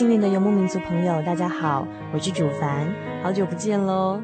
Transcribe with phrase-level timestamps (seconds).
[0.00, 2.90] 心灵的游牧民族朋友，大家好，我是主凡，
[3.22, 4.18] 好久不见喽。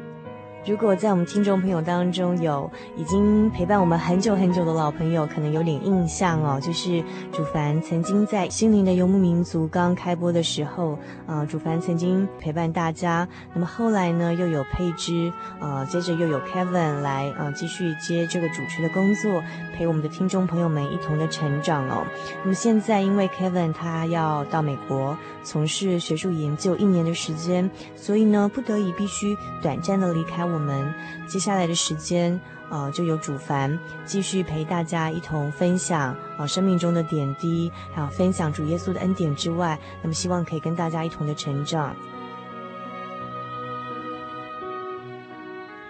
[0.67, 7.01] 如果在我们听众朋友当中有已经陪伴我们很久很久的老朋友，可能有点印象哦，就是
[7.31, 13.25] 主凡曾经在《心灵的游牧民族》刚开播的时候，呃，主凡曾经陪伴大家。
[13.53, 19.41] 那么后来呢，又有佩芝，呃，接着又有 Kevin 来，呃，继续接这个主持的工作，
[19.73, 22.05] 陪我们的听众朋友们一同的成长哦。
[22.43, 30.56] 那么现在因为 Kevin 他要到美国从事学术研究一年的时间，所以呢，不得已必须短暂的离开我。
[30.57, 30.91] 我们
[31.27, 32.41] 接下来的时间，
[32.71, 41.95] 呃，就由主凡继续陪大家一同分享啊、呃、生命中的点滴，还有分享主耶稣的恩典之外，那么希望可以跟大家一同的成长。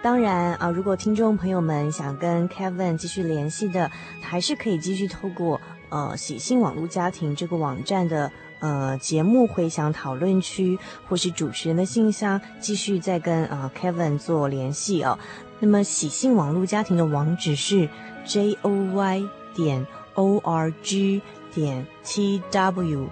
[0.02, 3.90] 当然啊、如果听众朋友们想跟 Kevin 继续联系的，
[4.20, 5.58] 还是可以继续透过
[5.88, 8.30] 呃喜信网络家庭这个网站的。
[8.60, 15.18] 呃，节目回响讨论区或是主持人的信箱，继续再跟呃 Kevin 做联系哦。
[15.60, 17.88] 那么喜信网络家庭的网址是
[18.24, 21.20] j o y 点 o r g
[21.54, 23.08] 点 t w。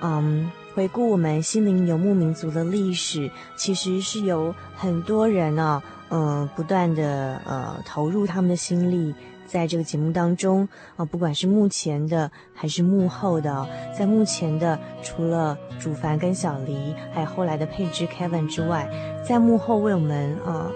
[0.00, 9.14] 嗯，回顾我们心灵游牧民族的历史，其实是有很多人啊，嗯、呃，不断的呃投入他们的心力。
[9.54, 13.64] 在这个节目当中啊，不管是幕前的还是幕后的，
[13.96, 18.90] 在幕前的除了主凡跟小黎，还有后来的配置 Kevin 之外，
[19.24, 20.68] 在幕后为我们啊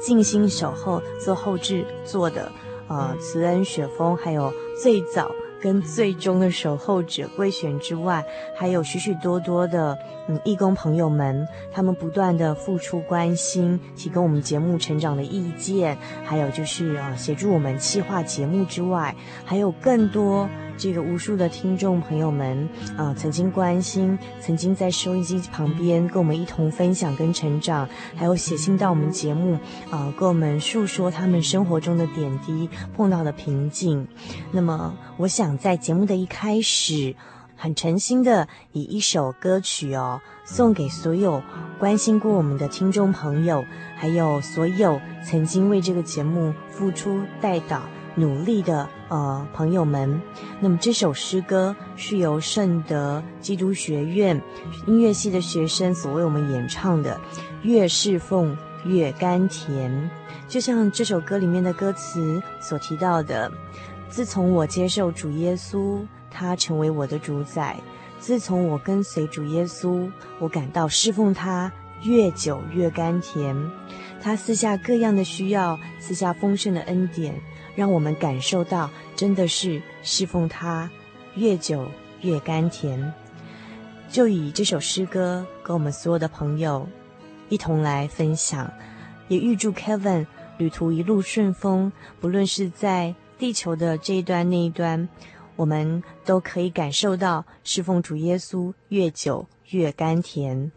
[0.00, 2.50] 静心守候做后制做的
[2.88, 4.50] 啊慈恩雪峰，还有
[4.82, 5.30] 最早。
[5.60, 8.26] 跟最终的守候者贵旋之外，
[8.56, 9.96] 还有许许多多的
[10.28, 20.48] 嗯义工朋友们，他们不断的付出关心，提供我们节目成长的意见，还有就是啊协助我们企划节目之外，还有更多。
[20.78, 22.66] 这个无数的听众朋友们，
[22.96, 29.58] 啊、曾经关心，曾经在收音机旁边跟我们一同分享跟成长，还有写信到我们节目，
[29.90, 34.08] 啊、跟我们诉说他们生活中的点滴，碰到的瓶颈。
[34.50, 37.14] 那么，我想在节目的一开始，
[37.62, 41.40] 很诚心的以一首歌曲哦，送给所有
[41.78, 43.64] 关心过我们的听众朋友，
[43.96, 47.82] 还有所有曾经为这个节目付出代祷。
[48.14, 50.20] 努力的呃朋友们，
[50.60, 54.38] 那么这首诗歌是由圣德基督学院
[54.86, 57.18] 音乐系的学生所为我们演唱的，
[57.62, 60.10] 越侍奉越甘甜。
[60.48, 63.50] 就像这首歌里面的歌词所提到的，
[64.10, 65.98] 自从我接受主耶稣，
[66.32, 67.76] 他成为我的主宰；
[68.18, 71.70] 自从我跟随主耶稣，我感到侍奉他
[72.02, 73.56] 越久越甘甜。
[74.20, 77.34] 他赐下各样的需要，赐下丰盛的恩典。
[77.74, 80.90] 让我们感受到，真的是侍奉他
[81.36, 81.88] 越久
[82.20, 83.12] 越甘甜。
[84.10, 86.86] 就以这首诗歌跟我们所有的朋友
[87.48, 88.70] 一同来分享，
[89.28, 90.26] 也预祝 Kevin
[90.58, 91.90] 旅途一路顺风。
[92.20, 95.08] 不论是在地球的这一端那一端，
[95.56, 100.72] 我们都可以感受到侍奉主耶稣越久越甘甜。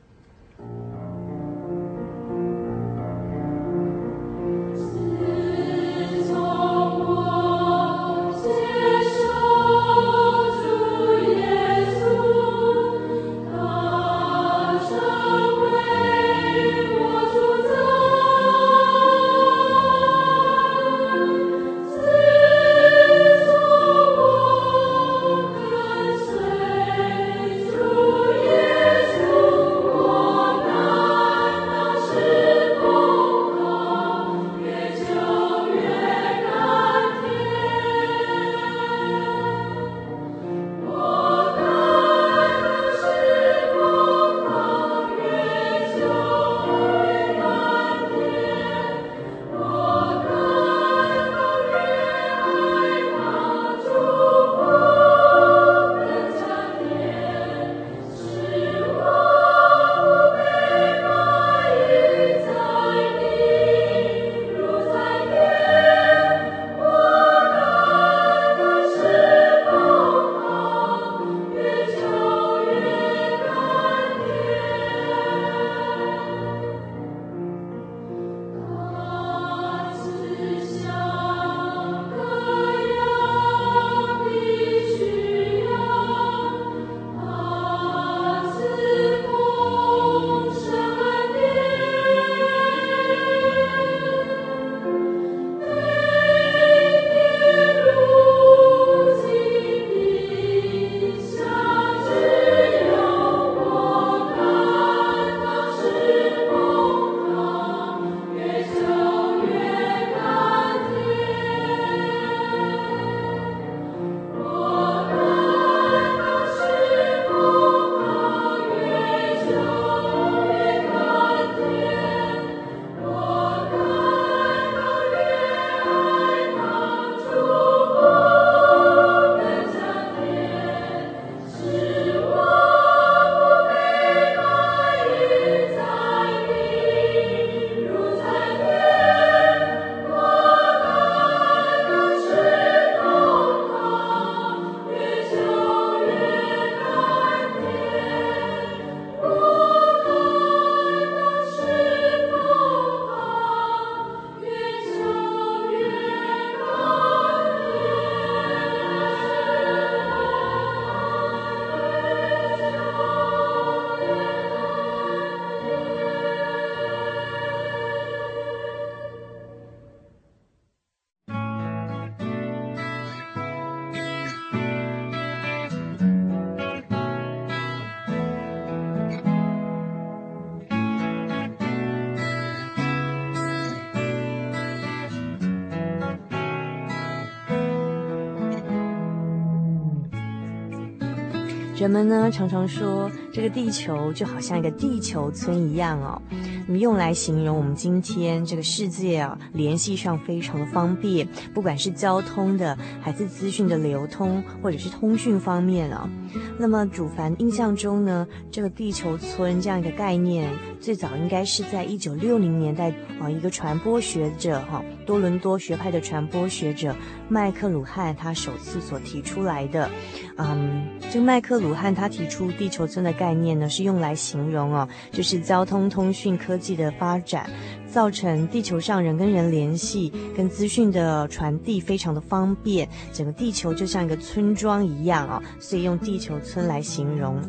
[191.86, 196.20] 人们呢常常说，这个地球就好像一个地球村一样哦，
[196.66, 206.10] 那么用来形容我们今天这个世界啊，联系上非常的方便，不管是交通的，还是资讯的流通，或者是通讯方面啊。
[206.58, 210.50] 那么主凡印象中呢，这个地球村这样一个概念，
[210.86, 216.96] 最早应该是在一九六零年代啊，一个传播学者哈，多伦多学派的传播学者
[217.28, 219.90] 麦克鲁汉他首次所提出来的。
[220.38, 227.50] 嗯，这个麦克鲁汉他提出地球村的概念呢，是用来形容哦，就是交通通讯科技的发展，
[227.88, 237.42] 造成地球上人跟人联系跟资讯的传递非常的方便，整个地球就像一个村庄一样啊，所以用地球村来形容。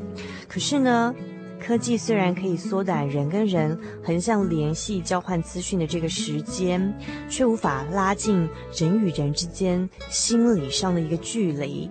[0.48, 1.14] 可是呢，
[1.66, 6.96] 科技虽然可以缩短人跟人横向联系、交换资讯的这个时间，
[7.28, 11.90] 却无法拉近人与人之间心理上的一个距离。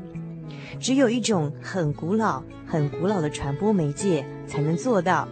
[0.80, 5.28] 只有一种很古老、很古老的传播媒介才能做到。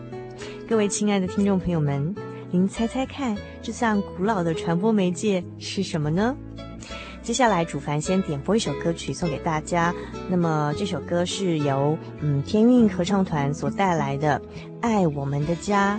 [0.68, 2.14] 各位亲爱的听众朋友们，
[2.52, 6.36] 您猜猜看，这项古老的传播媒介是什么呢？
[7.24, 9.94] 接下来，主凡先点播一首歌曲送给大家。
[10.30, 14.38] 那么这首歌是由嗯天韵合唱团所带来的
[14.82, 15.98] 《爱我们的家》。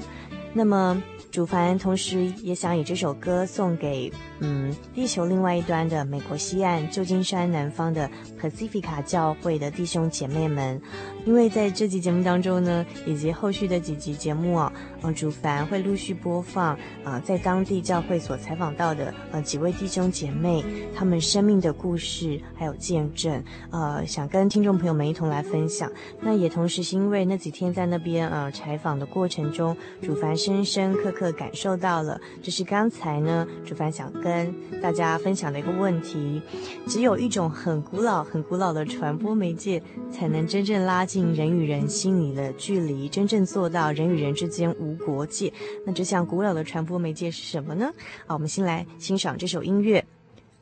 [0.52, 1.02] 那么。
[1.30, 8.08] 主凡同时也想以这首歌送给，嗯，地球另外一端的美国西岸旧金山南方的
[8.40, 10.80] Pacifica 教会的弟兄姐妹们，
[11.26, 14.72] 因为在这集节目当中呢，以及后续的几集节目啊，
[15.02, 20.64] 呃，主凡会陆续播放啊，呃，在当地教会所采访到的呃几位弟兄姐妹
[20.94, 25.90] 他们生命的故事还有见证，呃，想跟听众朋友们一同来分享。
[26.20, 31.32] 那也同时是因为那几天在那边呃采访的过程中，主凡深深刻刻。
[31.34, 36.42] 感受到了，这是刚才呢，主凡想跟跟大家分享的一个问题。
[36.88, 45.52] 只有一种很古老、很古老的传播媒介，才能真正拉近人与人心里的距离，真正做到人与人之间无国界。
[45.86, 47.92] 那这项古老的传播媒介是什么呢？
[48.26, 50.00] 啊，我们先来欣赏这首音乐，《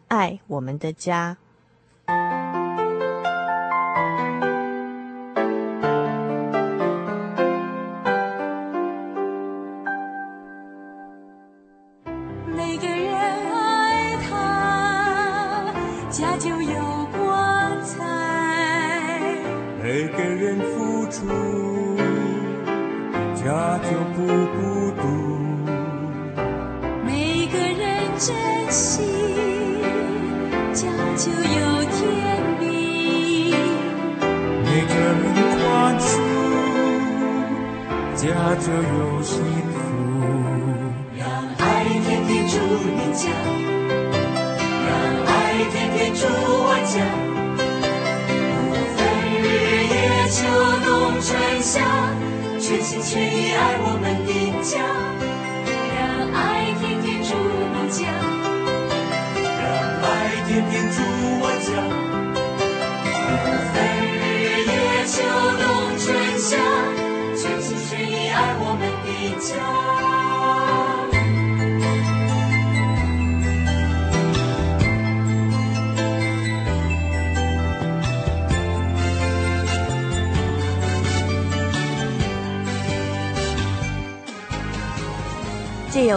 [0.08, 1.36] 爱我们的家》。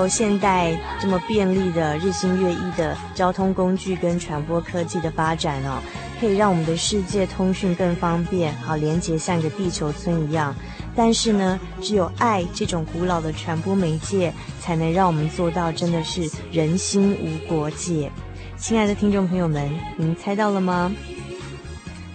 [0.08, 5.82] 现代这么便利的日新月异的交通工具跟传播科技的发展哦，
[6.20, 10.56] 可以让我们的世界通讯更方便，好连接像一个地球村一样。
[10.96, 18.12] 但是呢，只有爱这种古老的传播媒介，才能让我们做到真的是人心无国界。
[18.58, 20.92] 亲爱的听众朋友们，您猜到了吗？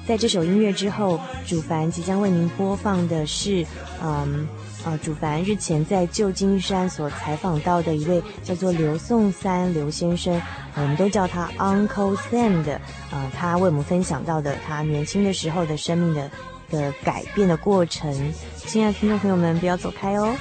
[0.06, 3.66] 在这首音乐之后，主凡即将为您播放的是，
[4.02, 4.48] 嗯。
[4.84, 10.40] 啊，主凡日前在旧金山所采访到的一位叫做刘颂三刘先生，
[10.74, 16.30] 我们都叫他 Uncle Sam 的，啊，他为我们分享到的他年轻的时候的生命的
[16.70, 18.32] 的改变的过程。
[18.56, 20.34] 亲爱的听众朋友们，不要走开哦。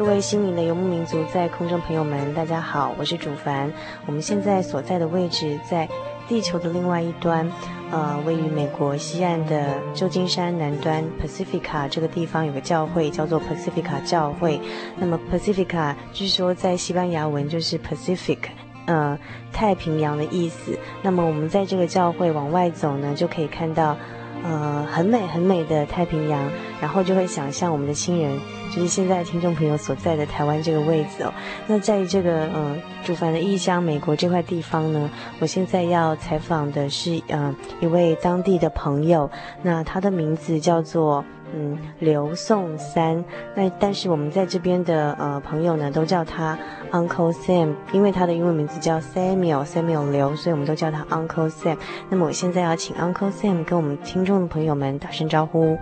[0.09, 3.71] 各位心灵的游牧民族，在空中朋友们，大家好，我是主凡。
[4.07, 5.87] 我们现在所在的位置在
[6.27, 7.47] 地球的另外一端，
[7.91, 14.59] 呃，位于美国西岸的旧金山南端，Pacifica 这个地方有个教会叫做 Pacifica 教会。
[14.97, 18.39] 那么 Pacifica 据说在西班牙文就是 Pacific，
[18.87, 19.15] 呃，
[19.53, 20.75] 太平洋的意思。
[21.03, 23.95] 那么我们在这个教会往外走呢，就可以看到。
[24.43, 26.49] 呃，很美很美的太平洋，
[26.81, 28.39] 然后就会想象我们的亲人，
[28.73, 31.33] 就是现在听众朋友所在的台湾这个位置哦。
[31.67, 39.29] 那在这个呃，主凡的异乡美国这块地方呢，我现在要采访的是呃一位当地的朋友，
[39.61, 41.23] 那他的名字叫做。
[41.53, 43.23] 嗯，刘颂三。
[43.55, 46.57] 那但是我们在这边的呃朋友呢，都叫他
[46.91, 51.77] Uncle Sam，因为他的英文名字叫 Samuel Samuel 刘，所以我们都叫他 Uncle Sam。
[52.09, 55.77] 那么我现在要请 Uncle Sam 跟我们听众的朋友们打声招呼。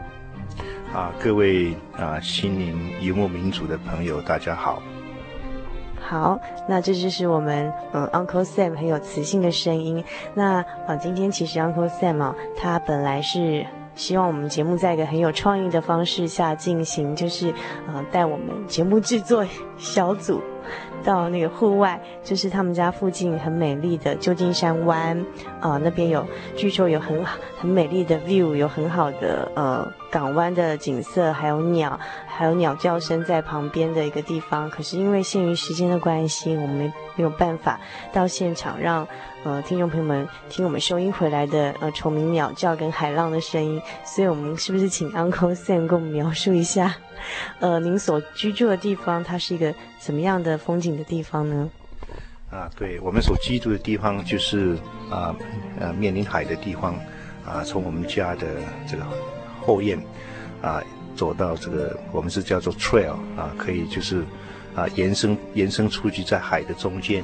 [0.94, 4.82] 啊，各位啊，心灵游牧民族的朋友，大家好。
[6.00, 10.02] 好，那这就是我们嗯 Uncle Sam 很有磁性的声音。
[10.34, 13.66] 那啊，今天其实 Uncle Sam 啊，他本来是。
[13.98, 17.52] 希望我们节目在一个很有创意的方式下进行，就是，
[17.88, 19.46] 呃，带我们节目制作
[19.78, 20.40] 小组
[21.04, 25.20] 到那个户外，就是他们家附近很美丽的旧金山湾，
[25.60, 26.24] 啊、那边有
[26.56, 34.70] 据说有很好很美丽的 view，有很好的呃港湾的景色，还有鸟，还有鸟叫声在旁边的一个地方。
[34.70, 37.80] 可是因为限于时间的关系，我们没没有办法
[38.14, 39.08] 到现场让。
[39.48, 46.94] 呃，听众朋友们，听我们收音回来的呃虫鸣鸟叫跟海浪的声音，所以我们是不是请 Uncle Sam 跟我们描述一下，
[47.62, 51.70] 呃，您所居住的地方，它是一个怎么样的风景的地方呢？
[52.52, 54.78] 啊，对，我们所居住的地方就是
[55.10, 55.34] 啊
[55.80, 56.94] 呃面临海的地方，
[57.46, 58.48] 啊，从我们家的
[58.86, 59.06] 这个
[59.66, 59.98] 后院
[60.62, 60.84] 啊
[61.16, 64.26] 走到这个我们是叫做 trail 啊，可以就是
[64.76, 67.24] 啊延伸延伸出去在海的中间。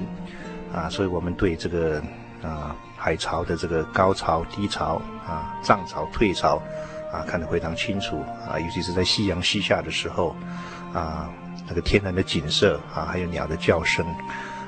[0.74, 2.02] 啊，所以我们对这个
[2.42, 6.62] 啊海潮的这个高潮、低潮啊涨潮、退潮
[7.12, 10.36] 啊看得非常清楚啊，尤其是在夕阳西下的时候
[10.94, 11.30] 啊，
[11.68, 14.06] 那个天然的景色啊，还有鸟的叫声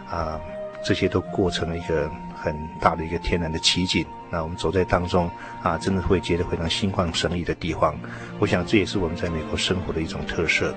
[0.10, 0.40] 啊，
[0.84, 4.06] 这些都过成了一个很大的一个天然的奇景。
[4.30, 5.30] 那我们走在当中
[5.64, 7.96] 啊，真的会觉得非常心旷神怡的地方。
[8.40, 10.76] 我想这也是我们在美国生活的一种特色。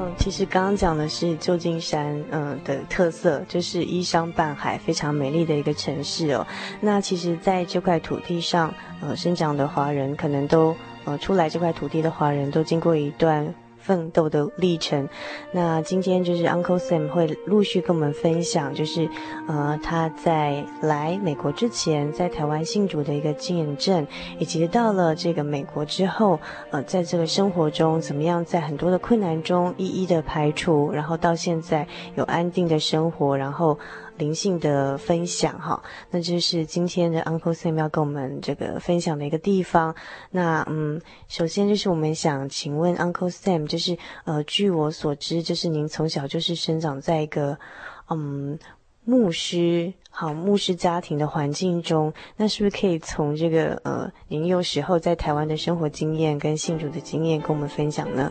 [0.00, 6.46] 嗯，其实刚刚讲的是旧金山，嗯的特色，就是依山傍海，非常美丽的一个城市哦。
[6.80, 13.52] 那其实，在这块土地上，呃，生长的华人，可能都，呃，出来这块土地的华人都经过一段。
[13.78, 15.08] 奋斗的历程。
[15.52, 19.08] 那今天就是 Uncle Sam 会陆续跟我们分享，就是
[19.46, 24.06] 呃他在来美国之前，在台湾信主的一个见证，
[24.38, 26.38] 以及到了这个美国之后，
[26.70, 33.78] 呃，在这个生活中怎么样，在很多的困难中一一的排除，然后到现在有安定的生活，然后。
[34.18, 39.94] 灵性的分享哈，那就是今天的 Uncle Sam 要跟我们这个分享的一个地方。
[40.30, 47.58] 那嗯，首先就是我们想请问 Uncle Sam，就是呃，据我所知，就是您从小就是生长在一个
[48.10, 48.58] 嗯
[49.04, 58.30] 牧师好牧师家庭的环境中，那是不是可以从这个呃您幼时候在台湾的生活经验跟信主的经验跟我们分享呢？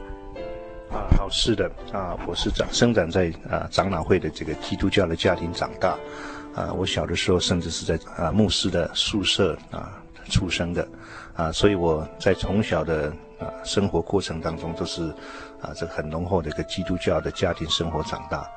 [0.90, 5.98] 啊，好，是的，啊，我是长生长在啊长老会的这个基督教的家庭长大，
[6.56, 10.88] 啊，我小的时候甚至是在啊牧师的宿舍啊出生的，
[11.36, 15.04] 啊，所以我在从小的啊生活过程当中都是
[15.62, 18.48] 啊这很浓厚的一个基督教的家庭生活长大，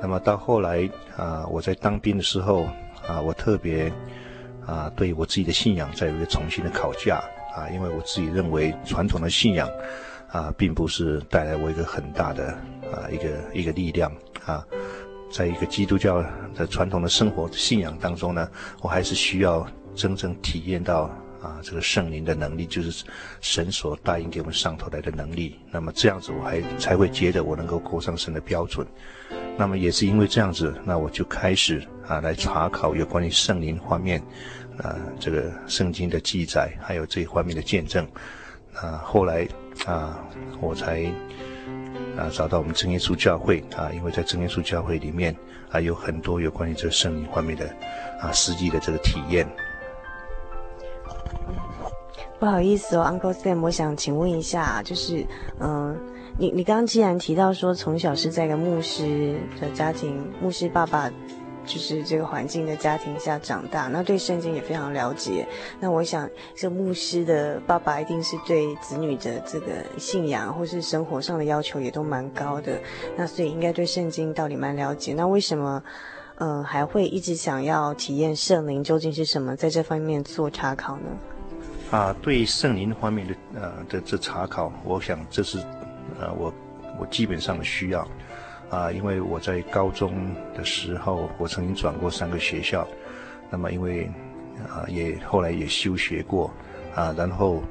[0.00, 2.62] 那么到后来啊我在当兵的时候
[3.08, 3.92] 啊我特别
[4.64, 7.20] 啊对我自己的信仰再有一个重新的考价
[7.56, 9.68] 啊，因为我自己认为传统的信仰。
[10.32, 12.48] 啊，并不是带来我一个很大的
[12.90, 14.10] 啊一个一个力量
[14.46, 14.66] 啊，
[15.30, 18.48] 在一个基督教的传统的生活信仰当中呢，
[18.80, 21.02] 我还是需要真正体验到
[21.42, 23.04] 啊这个圣灵的能力，就是
[23.42, 25.60] 神所答应给我们上头来的能力。
[25.70, 28.86] 那么这样子，我还才会觉得我能够过上神的标准。
[29.58, 34.18] 那么也是因为这样子，那我就开始啊来查考有关于圣灵方面
[34.78, 38.08] 啊这个圣经的记载，还有这一方面的见证。
[38.74, 39.46] 啊，后来
[39.86, 40.18] 啊，
[40.60, 41.04] 我才
[42.16, 45.34] 啊找到我们真耶稣教会啊，因为在真耶稣教会里面
[45.70, 47.66] 啊，有很多有关于这个圣灵方面的
[48.20, 49.46] 啊实际的这个体验。
[52.38, 55.24] 不好意思哦，Uncle Sam，我想请问一下，就是
[55.60, 55.96] 嗯、
[56.36, 61.08] 你你刚刚既然提到说从小是在一个牧师的家庭，牧师爸爸
[61.64, 65.46] 就是这个环境的家庭下长大，那对圣经也非常了解。
[65.80, 72.78] 那我想，这牧师的爸爸一定是对子女的这个信仰或是生活上的要求也都蛮高的，
[73.16, 75.14] 那所以应该对圣经道理蛮了解。
[75.14, 75.82] 那为什么，
[76.36, 81.02] 嗯、呃，还会一直想要体验圣灵究竟是什么，在这方面做查考呢？
[81.90, 85.58] 啊，对圣灵方面的呃的这查考，我想这是
[86.18, 86.52] 呃我
[86.98, 88.06] 我基本上的需要。
[88.72, 92.88] 啊，因为我在高中的时候，我曾经转过三个学校，
[93.50, 94.10] 那么因为
[94.66, 96.50] 啊也后来也休学过，
[96.94, 97.62] 啊然后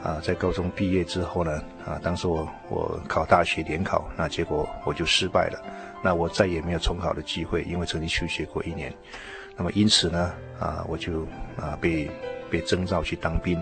[0.00, 5.60] 啊在高中毕业之后呢，啊当时我我考大学联考，那结果我就失败了，
[6.04, 8.94] 那我再也没有重考的机会，因为曾经休学过一年，
[9.56, 12.08] 那么因此呢，啊我就啊被
[12.48, 13.60] 被征召去当兵，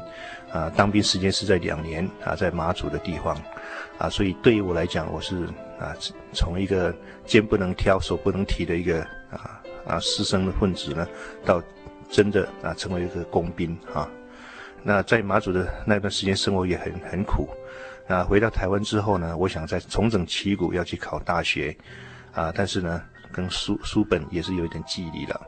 [0.52, 3.34] 啊当兵时间是在两年，啊在马祖的地方，
[3.96, 5.48] 啊所以对于我来讲，我是。
[5.82, 5.96] 啊，
[6.32, 6.94] 从一个
[7.26, 11.08] 肩不能挑、手不能提的一个啊啊师生的混子呢，
[11.44, 11.60] 到
[12.08, 14.08] 真的啊成为一个工兵啊。
[14.84, 17.48] 那在马祖的那段时间生活也很很苦。
[18.06, 21.74] 啊，回到台湾之后呢，我想再重整旗鼓要去考大学，
[22.32, 25.40] 啊，但是呢，跟书书本也是有一点距离了。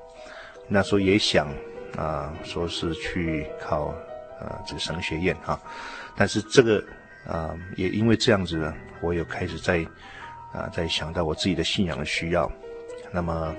[0.69, 1.49] 那时候也想
[1.97, 3.87] 啊，说是去考
[4.41, 5.61] 啊这个神学院哈，
[6.17, 6.83] 但是这个
[7.27, 9.87] 啊也因为这样子呢，我有开始在。
[10.55, 12.49] 啊，在想到我自己的信仰的需要，
[13.11, 13.53] 那么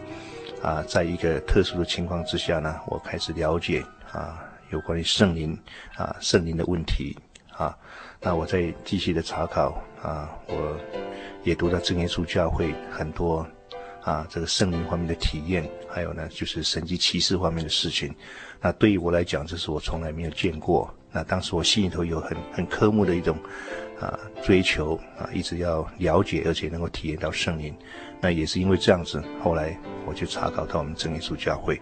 [0.61, 5.59] 啊，在一个特殊的情况之下呢，我开始了解啊，有关于圣灵
[5.97, 7.17] 啊，圣灵的问题
[7.51, 7.77] 啊。
[8.21, 10.79] 那我在继续的查考啊，我
[11.43, 13.45] 也读到正耶稣教会很多
[14.01, 18.15] 啊，这个圣灵方面的体验，还有呢，就是神迹奇事方面的事情。
[18.61, 20.89] 那对于我来讲，这是我从来没有见过。
[21.11, 23.37] 那当时我心里头有很很渴慕的一种。
[23.99, 27.73] 啊，追求啊，一直要了解，而且能够体验到圣灵，
[28.19, 31.79] 那也是因为这样子，后来我就查考到我们真耶稣教会。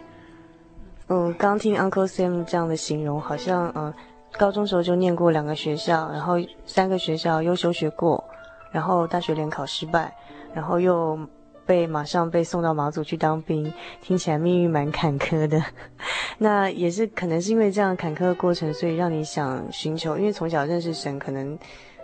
[1.08, 3.94] 嗯，刚听 Uncle Sam 这样的形容，好像嗯，
[4.38, 8.24] 高中时候就念过两个学校，然后三个学校又休学过，
[8.72, 10.14] 然后大学联考失败，
[10.54, 11.20] 然后又
[11.66, 15.62] 被马上被送到马祖去当兵，听起来命运蛮坎坷的。
[16.38, 21.58] 那也是可能是因为这样坎坷的过程，所以让你想寻求，因为从小认识神，可能。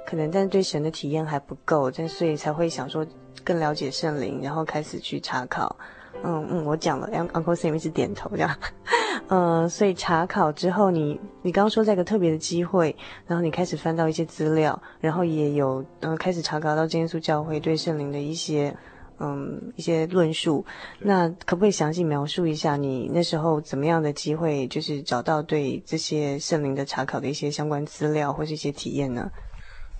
[0.09, 3.05] 可能，但对神的体验还不够，但所以才会想说
[3.43, 5.75] 更了解圣灵，然后开始去查考。
[6.23, 8.49] 嗯嗯，我讲了，Uncle Sam 一直点头这样。
[9.29, 12.95] 嗯，所以查考之后你，你刚刚说在一个特别的机会，
[13.27, 18.75] 然后你开始翻到一些资料，然后也有嗯开始查考到真耶稣教会对圣灵的一些
[19.19, 20.65] 嗯一些论述。
[20.97, 29.29] 那可不可以详细描述一下你那时候怎么样的机会，就是找到对这些圣灵的查考的一些相关资料或是一些体验呢？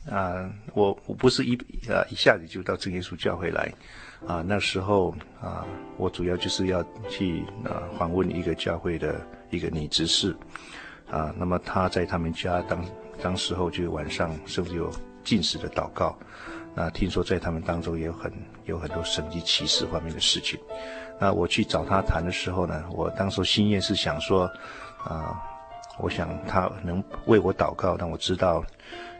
[0.10, 1.56] 啊，我我不是一
[1.88, 3.72] 啊一下子就到真耶稣教会来，
[4.26, 5.66] 啊那时候啊
[5.98, 10.36] 我主要就是要去啊访问一个教会的一个女执事，
[11.12, 12.84] 啊那么她在他们家当
[13.22, 14.90] 当时候就晚上甚至有
[15.24, 16.18] 禁食的祷告，
[16.74, 18.32] 那听说在他们当中也有很
[18.66, 20.60] 有很多神迹奇事方面的事情，
[21.20, 24.50] 那我去找她谈的时候呢，我当时心愿是想说，
[25.04, 25.40] 啊
[26.00, 28.64] 我想她能为我祷告，让我知道。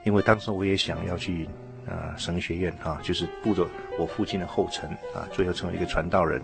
[0.04, 1.48] 因为当时我也想要去
[1.88, 6.42] 啊神学院啊，就是步着我父亲的后尘啊，最后成为一个传道人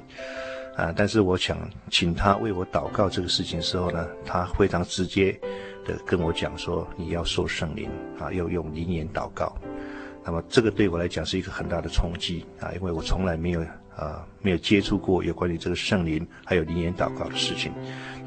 [0.76, 0.94] 啊。
[0.96, 1.58] 但是我想
[1.90, 5.40] 请他为我祷告这个事情的时候呢，他非常直接
[5.86, 7.90] 的跟我讲说：“你要受圣灵
[8.20, 9.56] 啊，要用灵言祷告。”
[10.26, 13.64] 那么这个对我来讲是一个很大的冲击啊，因为我从来没有
[13.96, 17.72] 啊没有接触过有关于这个圣灵还有灵言祷告的事情。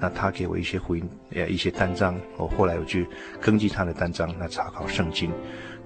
[0.00, 3.04] 那他给我一些福音，呃，一些单张，我后来我去
[3.40, 5.33] 根据他的单张来查考圣经，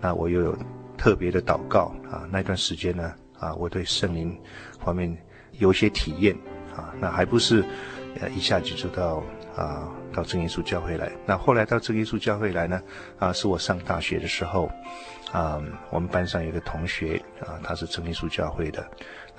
[0.01, 0.57] 那我又有
[0.99, 4.39] 特别的祷告啊，那段时间呢，啊，我对圣灵
[4.85, 5.17] 方面
[5.53, 6.37] 有一些体验
[6.77, 7.65] 啊，那还不是，
[8.21, 9.23] 呃，一下子就到
[9.57, 12.83] 啊到真耶稣教会来，那后来到真耶稣教会来呢，
[13.19, 14.71] 啊，是我上大学的时候，
[15.33, 15.59] 啊，
[15.91, 18.87] 我们班上有个同学啊，他是真耶稣教会的，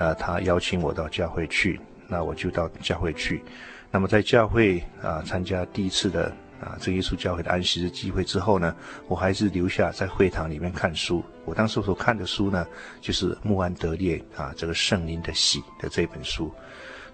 [0.04, 3.42] 啊，他邀请我到教会去，那我就到教会去。
[3.90, 6.26] 那么在教会啊参加第一次的
[6.60, 8.76] 啊这耶稣教会的安息日机会之后呢，
[9.08, 11.24] 我还是留下在会堂里面看书。
[11.46, 12.68] 我当时所看的书呢，
[13.00, 16.52] 就是穆安德烈啊这个圣灵的喜的这本书。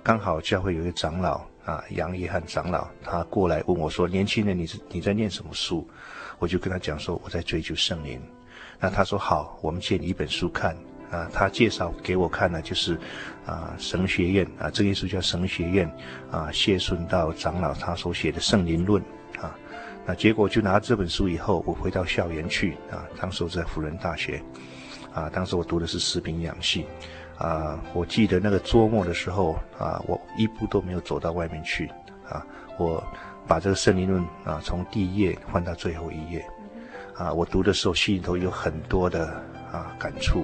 [0.02, 5.88] 刚好教会有一个长老啊杨约翰长老，他过来问我说：“年轻人，你是你在念什么书？”
[6.40, 8.20] 我就跟他讲说：“我在追求圣灵。”
[8.80, 10.76] 那他说：“好，我们借你一本书看。”
[11.12, 12.98] 啊，他介绍给我看呢，就是
[13.46, 15.90] 啊神学院啊，这个书叫神学院
[16.32, 19.02] 啊，谢顺道长老他所写的《圣灵论》
[19.42, 19.56] 啊。
[20.06, 24.42] 那结果就拿这本书以后，我回到校园去啊，当时我在辅仁大学
[25.14, 26.86] 啊，当时我读的是食品养系
[27.38, 31.90] 啊，我记得那个周末的时候啊，我一步都没有走到外面去
[32.28, 32.46] 啊，
[32.78, 33.04] 我
[33.48, 36.46] 把这个圣灵论啊从第一页换到最后一页，
[37.16, 39.28] 啊，我读的时候心里头有很多的
[39.72, 40.44] 啊感触。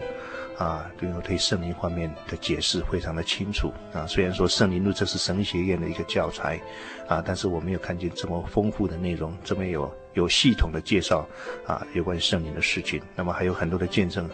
[0.58, 4.08] 啊，对我对圣灵方面的解释非常的清楚啊。
[4.08, 6.60] 虽然说圣灵录这是神学院的一个教材，
[7.08, 11.28] 啊，但是我没有看见这么丰富的内容，这么有有系统的介绍
[11.68, 13.02] 啊，有关于圣灵的事情。
[13.16, 14.30] 那么还有很多的见证，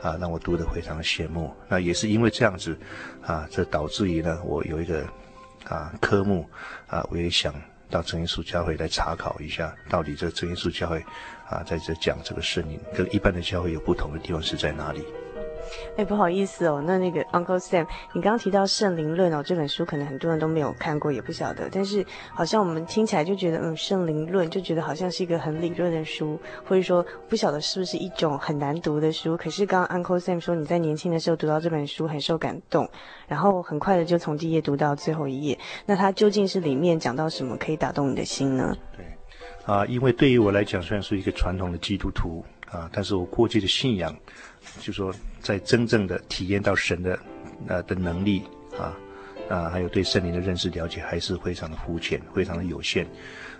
[0.00, 1.54] 啊，让我读得非常的羡慕。
[1.68, 2.74] 那也是因为这样子，
[3.22, 5.04] 啊，这导致于呢，我有一个
[5.68, 6.48] 啊科目
[6.86, 7.52] 啊，我也想
[7.90, 11.04] 到真耶稣教会来查考一下，到底这真耶稣教会
[11.50, 15.04] 啊在这讲这个圣灵跟一般的教会有不同的地方是在哪里？
[15.96, 21.68] 哎，不好意思哦，那那个 Uncle Sam，你刚刚提到《圣灵论》哦，这本书可能很多人都没有看过，也不晓得。
[21.70, 29.36] 但是好像我们听起来就觉得，嗯，《圣灵论》就觉得好像是一个很理论的书，或者说不晓得是不是一种很难读的书。
[29.36, 32.88] 可是刚刚 Uncle Sam 说你在年轻的时候读到这本书很受感动，
[33.26, 35.58] 然后很快的就从第一页读到最后一页。
[35.84, 38.76] 那它究竟是里面讲到什么可以打动你的心呢？
[38.96, 39.04] 对，
[39.64, 44.14] 啊，因为对于我来讲，虽然是一个传统的基督徒啊，但是我过去的信仰。
[44.80, 47.18] 就说在真正的体验到神的，
[47.66, 48.42] 呃的能力
[48.78, 48.96] 啊，
[49.48, 53.06] 啊还有对圣灵的认识了解还是非常的肤浅，非常的有限，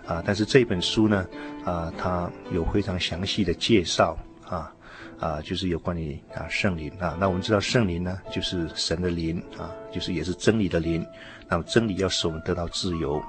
[0.05, 1.27] 啊但是这本书呢，
[1.65, 4.73] 啊它有非常详细的介绍啊
[5.19, 11.05] 啊就是有关于啊圣灵啊，那我们知道圣灵呢就是神的灵啊，就是也是真理的灵，
[11.49, 13.21] 那么真理要使我们得到自由，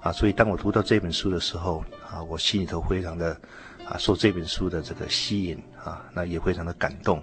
[0.00, 3.36] 啊所以当我读到这本书的时候啊，我心里头非常的。
[3.90, 7.22] 啊，受这本书的这个吸引啊，那也非常的感动，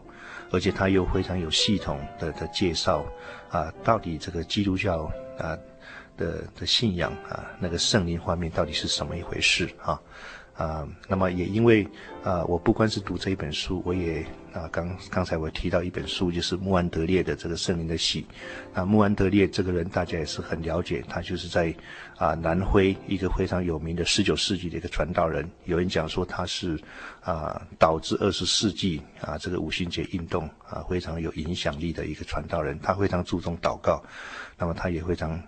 [0.51, 3.05] 而且他又非常有系统的的介绍
[3.49, 5.57] 啊，到底这个基督教啊
[6.17, 9.99] 的的信仰啊，那个圣灵方面到底是什么一回事啊？
[10.57, 11.87] 啊，那么也因为
[12.23, 18.25] 啊，我不光是读这一本书，我也啊，刚刚才我提到一本书，就是穆安德烈的这个圣灵的喜。
[18.73, 21.71] 那，穆安德烈这个人大家也是很了解，他就是在
[22.17, 25.49] 啊南非一个非常有名的十九世纪的一个传道人。
[25.65, 26.79] 有人讲说他是
[27.21, 32.77] 啊导致二十世纪啊这个五旬节运动啊非常有影响力的一个传道人。
[32.79, 34.03] 他非常注重祷告，
[34.57, 35.41] 那么他也非常。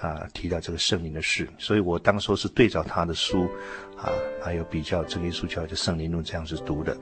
[0.00, 3.48] 啊，提到这个圣灵的事，所以我当时是对照他的书，
[3.96, 4.10] 啊，
[4.42, 6.94] 还有比较正耶稣教的圣灵论这样子读的。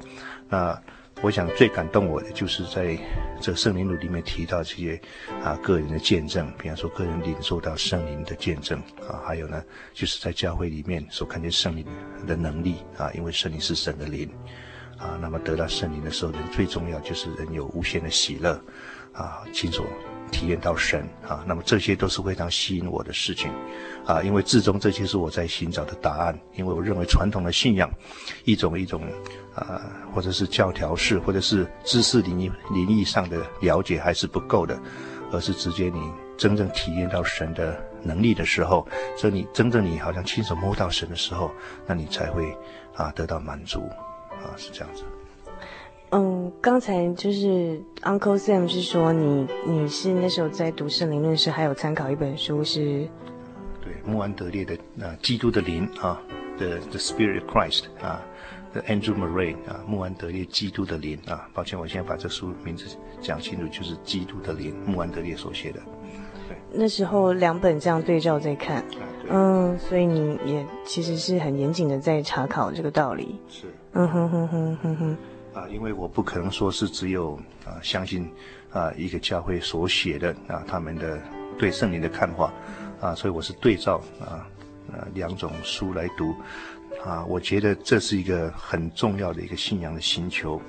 [0.49, 0.81] 那
[1.23, 2.99] 我想最感动我的，就是在
[3.41, 5.01] 这圣灵录里面提到这些
[5.43, 8.77] 啊个人的见证，比方说个人领受到圣灵的见证
[9.09, 9.63] 啊，还有呢，
[9.95, 11.87] 就是在教会里面所看见圣灵
[12.27, 14.29] 的能力啊，因为圣灵是神的灵
[14.99, 18.61] 啊，那么得到圣灵的时候，人最重要就是人有无限的喜乐
[19.13, 19.85] 啊，清楚。
[20.33, 23.53] 体验到神啊，那么这些都是非常吸引我的事情，
[24.05, 26.37] 啊，因为至终这些是我在寻找的答案。
[26.55, 27.89] 因为我认为传统的信仰，
[28.45, 29.01] 一种一种
[29.55, 29.81] 啊，
[30.13, 34.77] 或者是教条式，或者是知识领域领域上的了解还是不够的，
[35.31, 36.01] 而是直接你
[36.37, 38.85] 真正体验到神的能力的时候，
[39.17, 41.53] 所以你真正你好像亲手摸到神的时候，
[41.87, 42.57] 那你才会
[42.95, 43.81] 啊得到满足，
[44.31, 45.05] 啊是这样子。
[46.15, 53.09] 嗯，刚才就是 Uncle Sam 是说你你是那时候在读圣灵论时，还有参考一本书是，
[53.81, 56.21] 对，穆安德烈的啊，基督的灵啊
[56.59, 58.21] ，The The Spirit of Christ 啊
[58.75, 62.85] ，The Andrew Murray 啊，穆安德烈基督的灵啊，抱歉，我现在把这书名字
[63.23, 65.81] 讲清楚，就是基督的灵，穆安德烈所写的。
[66.47, 68.85] 对，那时候两本这样对照在看，
[69.31, 73.41] 嗯，所以你也其实是很严谨的在查考这个道理。
[73.49, 75.17] 是，嗯哼哼哼哼哼。
[75.55, 78.31] 啊，因为我不可能说是只有啊相信
[78.71, 81.21] 啊一个教会所写的啊他们的
[81.59, 82.53] 对圣灵的看法
[83.01, 84.49] 啊，所以我是对照啊
[84.93, 86.35] 啊两种书来读
[87.05, 90.61] 啊，我觉得这是一个很重要的一个信仰的星球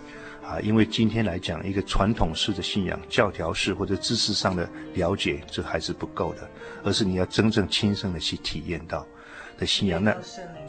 [0.44, 6.50] 啊，因为今天来讲一个传统式的信仰、教条式或者知识上的了解，这还是不够的，
[6.84, 9.06] 而是你要真正亲身的去体验到。
[9.56, 10.12] 的信仰，那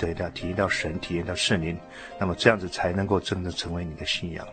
[0.05, 1.79] 得到，体验到神，体验到圣灵，
[2.19, 4.47] 那么这样子才能够真正成为你的信仰，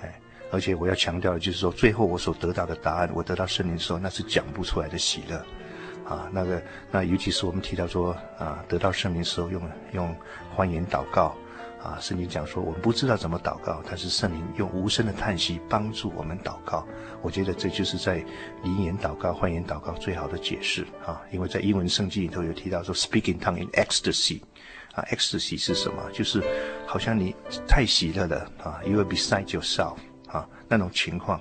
[0.00, 0.18] 哎，
[0.50, 5.36] 而且我要强调的就是说，最后我所得到的答案，我得到圣灵的时候，那是讲不出来的喜乐，
[6.04, 10.16] 啊，那个，那尤其是我们提到说，啊，得到圣灵时候用用
[10.54, 11.36] 欢迎祷告。
[11.82, 16.86] 啊，圣经讲说，我们不知道怎么祷告，但是圣灵用无声的叹息帮助我们祷告。
[17.22, 18.24] 我觉得这就是在
[18.62, 24.40] 灵言祷告、欢言祷告最好的解释啊，因为在英文圣经里头有提到说，speaking tongue in ecstasy，
[24.94, 26.08] 啊，ecstasy 是什么？
[26.12, 26.40] 就是
[26.86, 27.34] 好像你
[27.66, 29.96] 太喜乐了啊，you are beside yourself。
[30.32, 31.38] 啊，那种情况，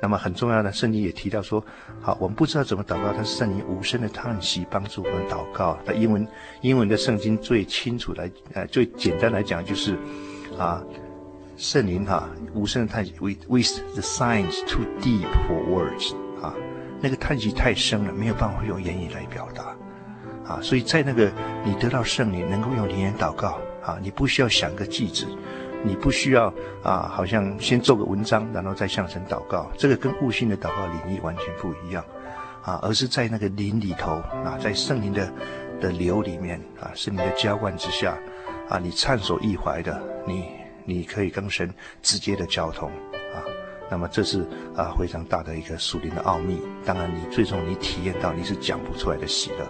[0.00, 1.62] 那么很重要的，圣经也提到说，
[2.00, 5.78] 好，我们不知道怎么祷告，但是圣灵无声的叹息帮助我们祷告。
[5.84, 6.26] 那英文
[6.62, 9.94] 英文的圣经最清楚来，呃，最简单来讲就是，
[10.58, 10.82] 啊，
[11.58, 16.54] 圣灵哈，无声的叹息，with with the signs too deep for words 啊，
[17.02, 19.76] 那个叹息太深了，没有办法用言语来表达
[20.50, 20.58] 啊。
[20.62, 21.30] 所以在那个
[21.62, 25.26] 你得到圣灵，能够用灵言祷告啊，你不需要想个句子，
[25.82, 32.04] 你不需要啊，好像先做个文章，然后再向神祷告，这个跟悟性的祷告领域完全不一样
[32.62, 34.12] 啊，而是在那个灵里头
[34.44, 35.32] 啊，在圣灵的
[35.80, 38.16] 的流里面啊，圣灵的浇灌之下
[38.68, 40.58] 啊，你畅所欲怀的你。
[40.86, 42.90] 你可以跟神直接的交通
[43.34, 43.44] 啊，
[43.88, 44.40] 那么这是
[44.74, 46.60] 啊非常大的一个属灵的奥秘。
[46.84, 49.64] 当然，你最终你体验到你是讲不出来的喜乐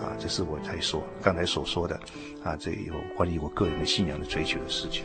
[0.00, 2.00] 啊，这是我才说刚才所说的
[2.42, 5.04] 啊，这有关于我个人的信仰的追求的事情。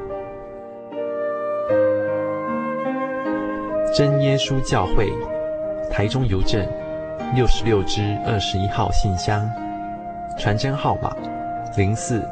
[4.01, 5.07] 真耶稣教会，
[5.91, 6.67] 台中邮政
[7.35, 9.47] 六十六支二十一号信箱，
[10.39, 11.15] 传真号码
[11.77, 12.27] 零四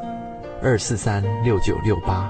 [0.60, 2.28] 二四三六九六八。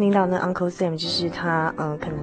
[0.00, 2.18] 听到那 Uncle Sam，就是他，嗯、呃，可能，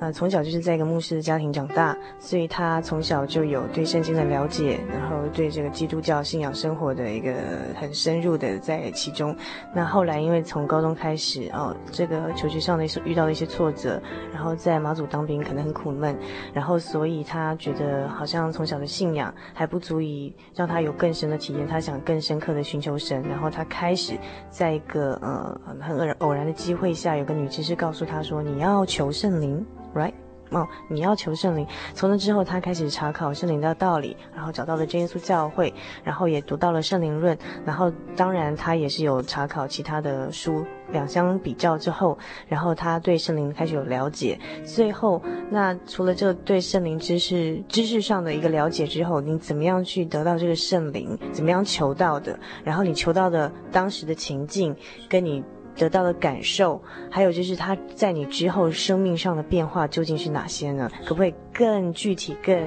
[0.00, 7.32] 呃，从小就是在一个牧师的家庭长大，所以他从小就有对圣经的了解，然后对这个基督教信仰生活的一个
[7.78, 9.36] 很深入的在其中。
[9.72, 16.18] 那后来因为从高中开始，哦，这个求学上的遇到了一些挫折，然后在马祖当兵可能很苦闷，
[16.52, 24.14] 然后所以他觉得好像从小的信仰还不足以让他有更深的体验，他想更深刻的寻求神，然后他开始
[24.50, 26.56] 在一个呃很偶然的。
[26.56, 29.62] 机会下，有个女执事告诉他说：“你要求圣灵
[29.94, 30.14] ，right？
[30.50, 35.72] 哦，你要求圣灵。”从那之后，他开始查考圣灵的道理，然后找到了真耶稣教会，
[36.04, 42.16] 然后也读到了圣灵论，然后当然他也是有查考其他的书，两相比较之后，
[42.48, 44.38] 然后他对圣灵开始有了解。
[44.64, 51.18] 最后，那除了这对圣灵知识知识上的一个了解之后，你怎么样去得到这个圣灵？
[51.32, 52.38] 怎么样求到的？
[52.62, 54.74] 然后你求到的当时的情境，
[55.08, 55.42] 跟你。
[55.76, 60.90] 得到的感受，还有就是他在你之后生命上的变化究竟是哪些呢？
[61.04, 62.58] 可不可以更具体、更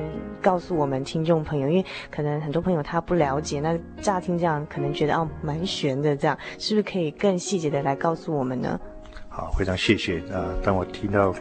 [0.41, 1.67] 告诉我们听众朋友？
[1.67, 8.79] 因为可能很多朋友他不了解，那乍听这样可能觉得哦蛮悬的，这样是不是可以更细节的来告诉我们呢？
[9.27, 10.45] 好，非常谢谢啊！
[10.63, 11.31] 当我听到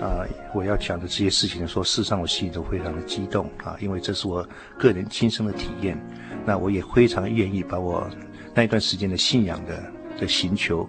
[0.00, 4.46] 啊我要讲的这些事情的时候，事实上我心里都非常的激动啊，因为这是我
[4.78, 5.96] 个人亲身的体验。
[6.44, 8.08] 那我也非常愿意把我
[8.54, 9.95] 那一段时间的信仰的。
[10.18, 10.88] 的寻求，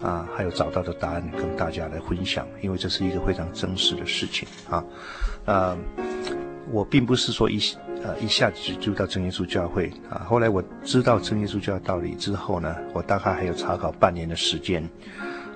[0.00, 4.84] 啊，还有找到的答案跟大家来分享，因为这是一个非常真实的事情啊。
[5.46, 5.76] 呃，
[6.70, 7.58] 我并不是说一
[8.02, 10.26] 呃一下子就到真耶稣教会啊。
[10.28, 14.88] 后来我知道真耶稣教的道理之后呢，我大概还有查考半年的时间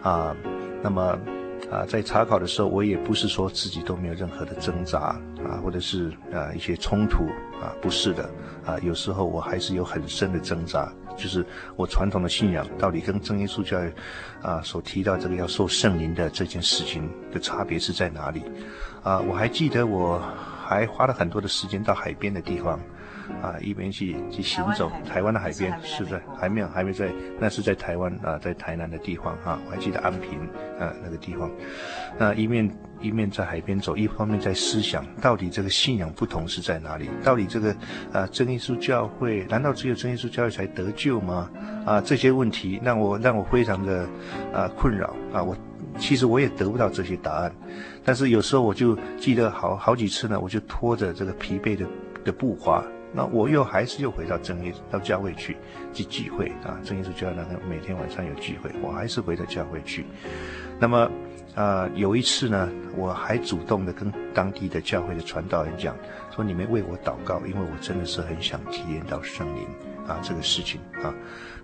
[0.03, 0.35] 啊。
[0.83, 1.19] 那么
[1.71, 4.99] 啊，在查考的时候，我也不是说自己都没有任何的挣扎
[5.45, 7.25] 啊，或者是啊一些冲突
[7.61, 8.31] 啊，不是的
[8.65, 11.45] 啊，有时候我还是有很深的挣扎，就是
[11.77, 13.93] 我传统的信仰到底跟正耶稣教育
[14.43, 18.43] 啊所提到这个要受圣灵的这件事情的差别是在哪里？
[19.03, 20.21] 啊，我还记得我
[20.67, 22.81] 还花了很多的时间到海边的地方。
[23.43, 30.41] 啊，一边去去行走，台湾的海边是在还没有还没在，那是在台湾啊，在台南的地方哈、啊，我还记得安平
[30.79, 31.51] 啊那个地方，
[32.19, 37.09] 那一面一面在海边走，一方面在思想，到底这个信仰不同是在哪里？
[37.25, 37.75] 到底这个
[38.13, 41.51] 啊真耶稣教会，难道只有真耶稣教会才得救吗？
[41.87, 44.07] 啊，这些问题让我让我非常的
[44.53, 45.57] 啊困扰啊，我
[45.99, 47.53] 其实我也得不到这些答案，
[48.05, 51.87] 但是有时候我就记得好好几次呢，我就拖着这个疲惫的
[52.25, 52.85] 的步伐。
[53.13, 55.57] 那我又还是又回到正耶到教会去
[55.93, 60.05] 去聚会啊，正耶稣教会那个每天晚上有聚会，我还是回到教会去。
[60.79, 61.11] 那么
[61.57, 65.97] 啊、有一次呢，我还主动的跟当地的教会的传道人讲，
[66.31, 69.67] 说你们为我祷告，因为我真的是很想体验到圣灵
[70.07, 71.13] 啊这个事情啊。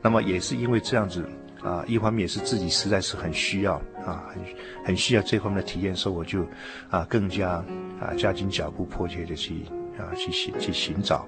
[0.03, 1.25] 那么也是因为这样子
[1.63, 3.75] 啊，一方面也是自己实在是很需要
[4.05, 4.43] 啊，很
[4.87, 6.45] 很需要这方面的体验，所以我就
[6.91, 7.65] 啊更加
[8.01, 9.63] 啊加紧脚步，迫切的去。
[9.99, 11.27] 啊，去寻去寻找，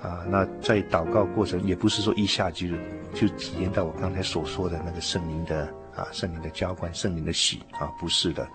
[0.00, 2.66] 啊，那在祷告过程也不是说一下就
[3.14, 8.46] 就体验到我刚才所说的那个圣灵的啊，圣灵的浇灌，圣灵的喜啊，不是的。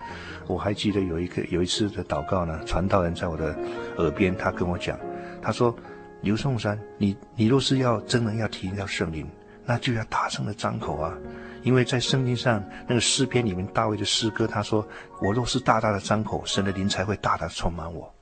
[0.46, 3.58] 我还记得有一个有一次的祷告呢，传道人在我的
[3.96, 4.98] 耳边，他跟我讲，
[5.40, 5.74] 他说
[6.20, 9.26] ：“刘颂山，你你若是要真的要体验到圣灵，
[9.64, 11.16] 那就要大声的张口啊，
[11.62, 14.86] 因为在圣经上那个诗篇里面大卫的诗歌，他说：
[15.22, 18.12] 我若是大大的张口，神的灵才会大大充满我。”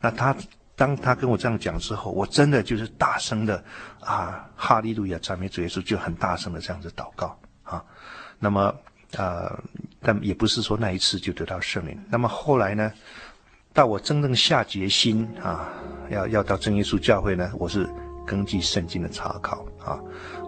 [0.00, 0.34] 那他
[0.76, 3.62] 当他跟我这样讲之后，我真的就是大声的
[4.00, 7.84] 啊，哈利路亚赞美主耶稣，就很大声的这样子祷告啊。
[8.38, 8.72] 那么
[9.16, 9.58] 啊，
[10.00, 11.98] 但也不是说那一次就得到圣灵。
[12.08, 12.92] 那么后来呢，
[13.74, 15.68] 到我真正下决心啊，
[16.10, 17.84] 要要到真耶稣教会呢，我是
[18.24, 19.98] 根据圣经的查考啊，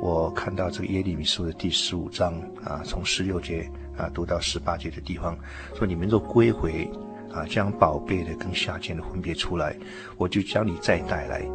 [0.01, 5.37] 我看到这个耶利米书的第十五章啊，从十六节啊读到十八节的地方，
[5.75, 6.89] 说你们若归回。
[7.33, 9.77] 啊，将宝贝的跟下贱的分别出来，
[10.17, 11.47] 我就将你再带来。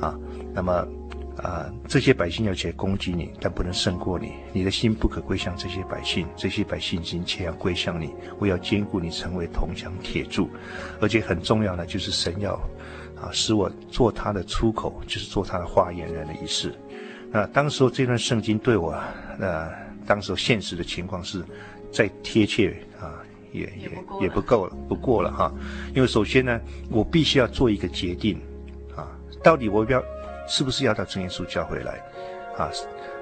[0.00, 0.18] 啊，
[0.54, 0.72] 那么
[1.36, 4.32] 啊，这些百姓要起来攻击你，但不能胜过你。
[4.52, 8.14] 你的心不可归向这些百姓，这些百姓心切要归向你。
[8.38, 10.48] 我要坚固你，成为铜墙铁柱。
[11.00, 12.54] 而且很重要的就是神要
[13.20, 16.74] 啊，使我做他的出口，就是做他的发言人的意思。
[17.30, 18.92] 那当时候这段圣经对我，
[19.38, 19.70] 呃，
[20.06, 21.44] 当时候现实的情况是
[21.92, 23.22] 再贴切啊。
[23.52, 23.90] 也也
[24.20, 25.52] 也不够了，不过了哈，
[25.94, 28.40] 因为首先呢，我必须要做一个决定，
[28.96, 29.08] 啊，
[29.42, 30.02] 到底我要
[30.46, 31.92] 是不是要到真耶稣教会来，
[32.56, 32.70] 啊，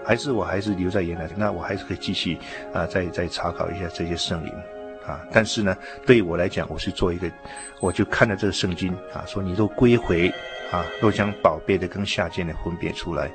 [0.04, 2.38] 还是我还是留在原来的，那我还是可以继续
[2.72, 4.52] 啊，再再查考一下这些圣灵，
[5.06, 5.76] 啊，但是呢，
[6.06, 7.30] 对于我来讲，我是做一个，
[7.80, 10.28] 我就看了这个圣经啊，说你都归回，
[10.70, 13.30] 啊，若将宝贝的跟下贱的分别出来，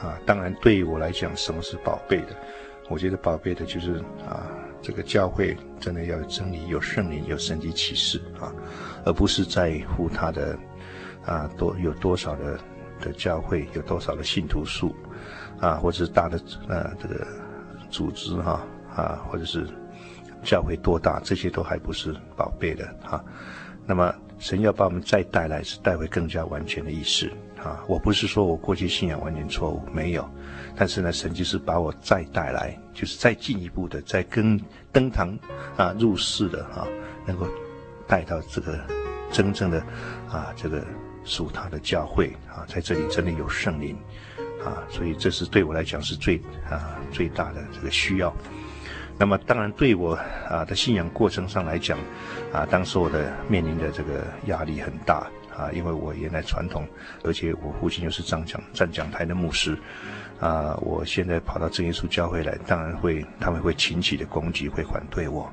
[0.00, 2.36] 啊，当然对于我来讲，什么是宝贝的？
[2.88, 4.46] 我觉得宝贝的就是啊。
[4.80, 8.52] 这个教会真的要有真理，有圣灵，有神迹启示啊，
[9.04, 10.58] 而不是在乎他的
[11.24, 12.58] 啊多有多少的
[13.00, 14.94] 的教会，有多少的信徒数
[15.60, 17.26] 啊，或者是大的呃这个
[17.90, 18.64] 组织哈
[18.94, 19.66] 啊，或者是
[20.42, 23.22] 教会多大，这些都还不是宝贝的哈。
[23.84, 27.82] 那么神要把我们再带来，是带回更加完全的意识啊。
[27.88, 30.28] 我不是说我过去信仰完全错误，没有。
[30.78, 34.60] 但是呢，神就是把我再带来，就是再进一步的，再跟
[34.92, 35.36] 登堂
[35.76, 36.86] 啊入室的啊，
[37.26, 37.48] 能够
[38.06, 38.78] 带到这个
[39.32, 39.80] 真正的
[40.30, 40.84] 啊这个
[41.24, 43.98] 属他的教会啊，在这里真的有圣灵
[44.64, 48.32] 啊，所以这是对我来讲是最啊最大的这个需要。
[49.18, 50.14] 那么当然对我
[50.48, 51.98] 啊的信仰过程上来讲
[52.52, 55.26] 啊，当时我的面临的这个压力很大
[55.56, 56.86] 啊，因为我原来传统，
[57.24, 59.76] 而且我父亲又是站讲站讲台的牧师。
[60.40, 65.50] 啊，我现在跑到正耶稣教会来，当然会，他们会群起的攻击，会反对我。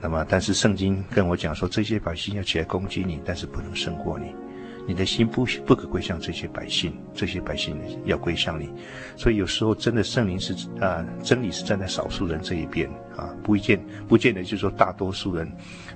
[0.00, 4.34] 那么，但是圣经跟我讲说，这些百姓要起来攻击你，但是不能胜过你。
[4.86, 8.70] 你的心不不可归向这些百姓，这些百姓要归向你。
[9.16, 15.50] 所以有时候真的圣灵是啊，真理是站在少数人这一边啊，不一见不见得就是说大多数人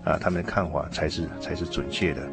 [0.05, 2.27] 啊，他们的看法才是 才是准确的。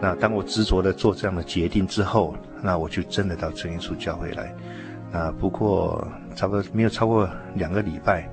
[0.00, 4.54] 那当我执着的做这样的决定之后，那我就真的到真耶稣教会来。
[5.16, 8.28] 啊，不过差不多没有超过两个礼拜，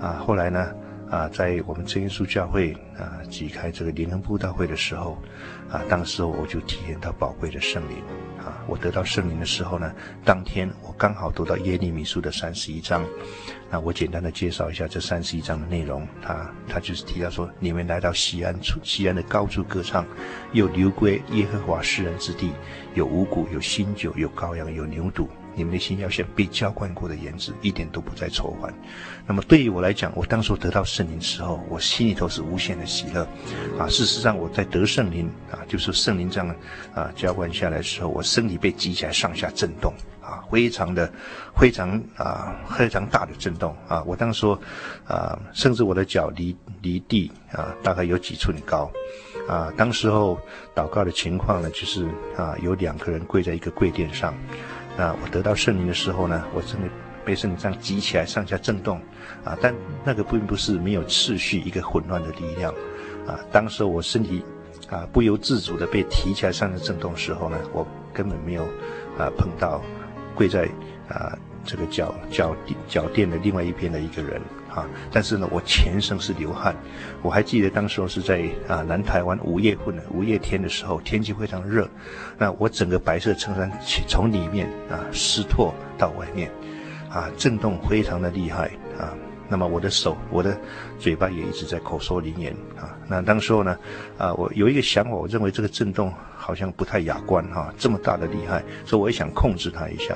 [0.00, 0.72] 啊，后来呢，
[1.10, 5.18] 啊，在我们真耶稣教会啊举开这个灵恩布道会的时候，
[5.70, 7.98] 啊，当时我就体验到宝贵的圣灵，
[8.38, 9.92] 啊，我得到圣灵的时候呢，
[10.24, 13.04] 当天我刚好读到耶利米书的三十一章。
[13.70, 16.08] 那我简单的介绍一下这三十一章的内容。
[16.22, 20.06] 他他就是提到说，你们来到西安处，西安的高处歌唱，
[20.52, 22.52] 又流归耶和华世人之地，
[22.94, 25.26] 有五谷，有新酒，有羔羊，有牛犊。
[25.54, 28.72] 你们的心要像被浇灌过的园子，一点都不再愁烦。
[29.26, 33.26] 那么对于我来讲，我当初得到圣灵时候，我心里头是无限的喜乐。
[33.78, 36.54] 啊，事实上我在得圣灵啊，就是圣灵这样
[36.94, 41.10] 啊浇灌下来的时候，我身体被激起来，上下震动啊，非常的
[41.56, 44.02] 非常啊非常大的震动啊。
[44.04, 44.60] 我当时说
[45.06, 48.90] 啊，甚至我的脚离离地啊大概有几寸高
[49.48, 49.72] 啊。
[49.76, 50.38] 当时候
[50.74, 54.34] 祷告的情况呢，就是啊有两个人跪在一个跪垫上。
[54.96, 56.88] 啊我得到圣灵的时候呢，我真的
[57.24, 59.00] 被圣灵这样举起来，上下震动，
[59.44, 59.74] 啊，但
[60.04, 62.72] 那个并不是没有次序，一个混乱的力量，
[63.26, 64.44] 啊，当时我身体
[64.88, 68.62] 啊不由自主的被提起来，上下震动的时候呢，我根本没有
[69.18, 69.82] 啊碰到
[70.34, 70.68] 跪在
[71.08, 72.54] 啊这个脚脚
[72.86, 74.40] 脚垫的另外一边的一个人。
[74.74, 74.86] 啊！
[75.12, 76.74] 但是呢，我全身是流汗。
[77.22, 81.88] 我还记得当时候是在啊南台湾五月份的五月天的时候，天气非常热。
[82.36, 83.70] 那我整个白色衬衫
[84.08, 86.50] 从里面啊湿透到外面，
[87.08, 88.66] 啊震动非常的厉害
[88.98, 89.14] 啊。
[89.46, 90.58] 那么我的手、我的
[90.98, 92.96] 嘴巴也一直在口说灵言啊。
[93.06, 93.78] 那当时候呢，
[94.16, 100.14] 啊我有一个想法，我认为这个震动好像不太雅观哈、啊，这么大的厉害，所以我也想控制它一下。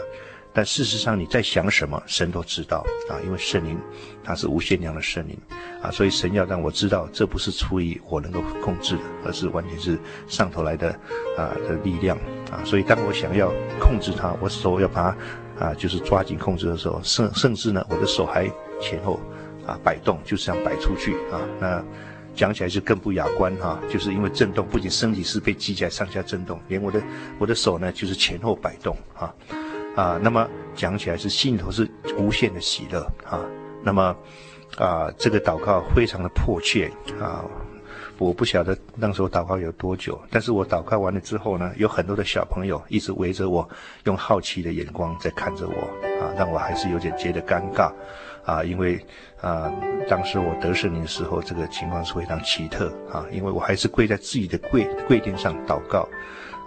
[0.53, 3.78] 但事实上，你在想什么，神都知道啊，因为圣灵
[4.24, 5.38] 他是无限量的圣灵
[5.82, 10.90] 啊，所以神要让我知道，这不是出于我能够控制的，而是完全是上头来的
[11.36, 12.16] 啊的力量
[12.51, 12.64] 啊。
[12.64, 15.14] 所以当我想要控制它，我手要把
[15.59, 19.20] 它啊，就是抓紧控制的时候，甚甚至呢，我的手还前后
[19.66, 21.40] 啊摆动，就是这样摆出去啊。
[21.61, 21.84] 那
[22.34, 27.03] 讲起来就更不雅观哈，就是因为震动，不仅身体是被举起来上下震动，连我的
[27.38, 29.32] 我的手呢，就是前后摆动啊。
[29.99, 33.44] 啊，那么讲起来是心里头是无限的喜乐啊。
[33.82, 34.14] 那么
[34.78, 36.88] 啊，这个祷告非常的迫切
[37.20, 37.44] 啊。
[38.16, 43.68] 我不晓得那时候祷告有多久，但是我祷告完了之后呢，有很多的小朋友一直围着我，
[44.05, 45.72] 用好奇的眼光在看着我
[46.22, 47.92] 啊，让我还是有点觉得尴尬
[48.44, 49.05] 啊，因为
[49.40, 49.68] 啊，
[50.09, 56.09] 当时我得圣灵的时候，这个情况是非常奇特啊，因为我还是跪在自己的跪跪垫上祷告。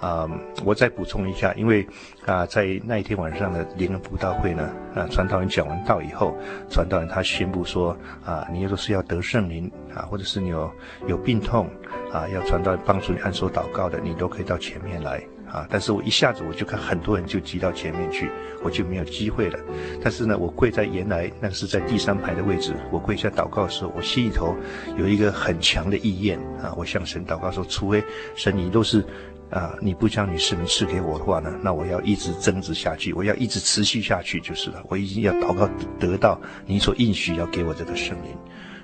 [0.02, 1.88] 啊、嗯，我再补充一下，因为
[2.26, 6.36] 啊，在那一天晚上的灵恩布道会呢，啊，传道人讲完道以后，
[6.70, 7.95] 传道人他宣布说，
[8.26, 10.72] 啊，你若是要得圣灵啊，或者是你有
[11.08, 11.70] 有病痛
[12.12, 15.68] 啊，要传道帮助你按手祷告的，你都可以到前面来啊。
[15.70, 18.32] 但是我一下子我就看很多人就挤到前面去，
[18.64, 19.60] 我就没有机会了。
[20.04, 24.56] 但是呢，我跪在原来那是在第三排的位置，我跪下祷告的时候，我心里头
[24.97, 29.06] 有一个很强的意愿啊，我向神祷告说，除非神你都是。
[29.52, 34.82] 啊，你不将你圣灵赐给我的话呢，那我要一直争执下去，我要一直持续下去就是了。
[34.89, 38.36] 我一定要祷告得到你所应许要给我这个圣灵。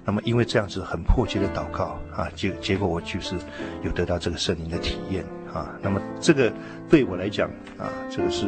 [0.05, 3.35] 那么因为这样子很迫切的祷告啊，结结果我就是
[3.83, 5.73] 有得到这个圣灵的体验啊。
[5.81, 6.53] 那么这个
[6.89, 8.47] 对我来讲啊，这个是。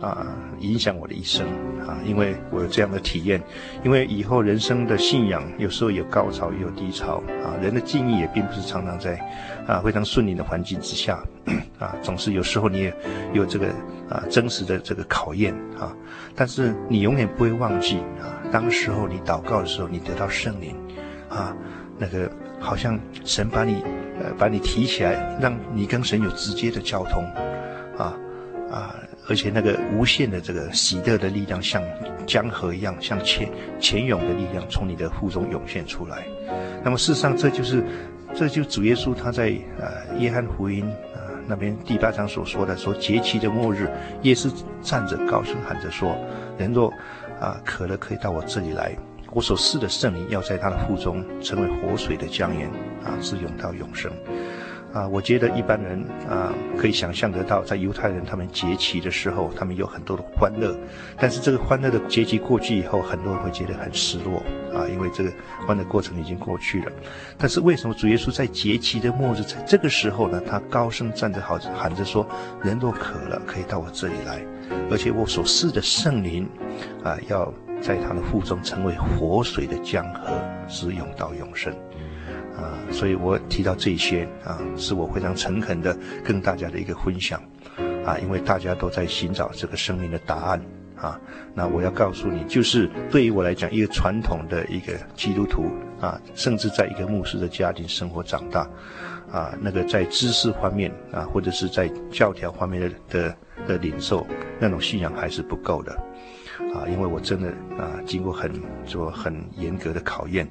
[0.00, 0.26] 啊，
[0.60, 1.46] 影响我的一生
[1.86, 3.42] 啊，因为我有这样的体验。
[3.84, 9.18] 因为以后人生的信仰有时候有高潮也有低潮啊，人的境遇也并不是常常在
[9.66, 11.20] 啊非常顺利的环境之下
[11.80, 12.94] 啊，总是有时候你也
[13.32, 13.66] 有这个
[14.08, 15.92] 啊真实的这个考验啊。
[16.36, 20.76] 但是你永远不会忘记啊，当时候你祷告的时候，你得到圣灵
[21.28, 21.56] 啊，
[21.98, 22.30] 那个
[22.60, 23.82] 好像神把你
[24.20, 27.24] 呃把你提起来，让你跟神有直接的交通
[27.98, 28.14] 啊
[28.70, 28.94] 啊。
[29.28, 31.82] 而且那个无限的这个喜乐的力量，像
[32.26, 33.48] 江河一样，像潜
[33.78, 36.26] 潜涌的力量，从你的腹中涌现出来。
[36.82, 37.84] 那么事实上，这就是，
[38.34, 43.90] 这就是主耶稣他在呃约翰福音啊、那边第八章所说的，说节期的末日，
[44.22, 44.50] 耶稣
[44.80, 46.16] 站着高声喊着说：
[46.58, 46.90] 人若
[47.38, 48.96] 啊、渴了，可以到我这里来，
[49.32, 52.68] 我所赐的圣灵要在他的腹中成为活水的江源
[53.04, 54.10] 啊，是涌到永生。
[54.92, 60.74] 啊，我觉得一般人啊可以想象得到，在犹太人他们节期的时候，他们有很多的欢乐，
[61.18, 64.42] 但是这个欢乐的节期过去以后，很多人会觉得很失落
[64.74, 65.30] 啊，因为这个
[65.66, 66.92] 欢乐过程已经过去了。
[67.36, 70.40] 但是为什么主耶稣在节期的末日，在这个时候呢？
[70.48, 72.26] 他高声站着，好喊着说
[72.64, 74.42] ：“人若渴了，可以到我这里来，
[74.90, 76.48] 而且我所赐的圣灵
[77.04, 81.74] 啊，要在他的腹中成为活水的江河，直涌到永生。”
[82.58, 87.40] 啊，所以我提到这些啊，是我非常诚恳的跟大家的一个分享，
[88.04, 90.60] 啊，因为大家都在寻找这个生命的答案
[90.96, 91.20] 啊。
[91.54, 95.66] 那我要告诉你，就是对于我来讲，一个传统的一个基督徒
[96.00, 98.68] 啊，甚至在一个牧师的家庭生活长大，
[99.30, 103.36] 啊，那个在知识方面啊，或者是在教条方面的的
[103.68, 104.26] 的领受，
[104.58, 105.92] 那种信仰还是不够的，
[106.74, 107.48] 啊，因为我真的
[107.78, 108.50] 啊，经过很
[108.84, 110.48] 做很严格的考验。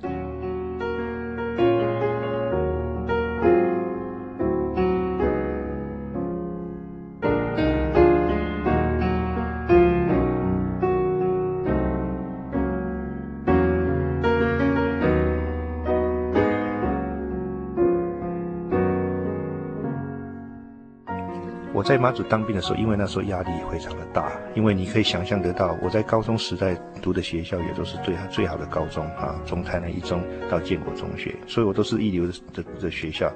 [21.98, 33.34] 在马祖当兵的时候，因为那时候压力非常的大，因为你可以想象得到，我在高中时代读的学校也都是最最好的高中啊，从台南一中到建国中学，所以我都是一流的的，学校。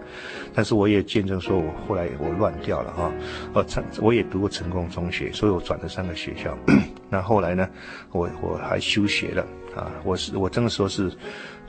[0.54, 3.12] 但是我也见证说，我后来我乱掉了哈，
[3.52, 6.56] 我成我也读过成功中学，所以我转了三个学校。
[7.10, 7.68] 那后来呢，
[8.12, 9.44] 我我还休学了
[9.76, 11.12] 啊，我是我真的说是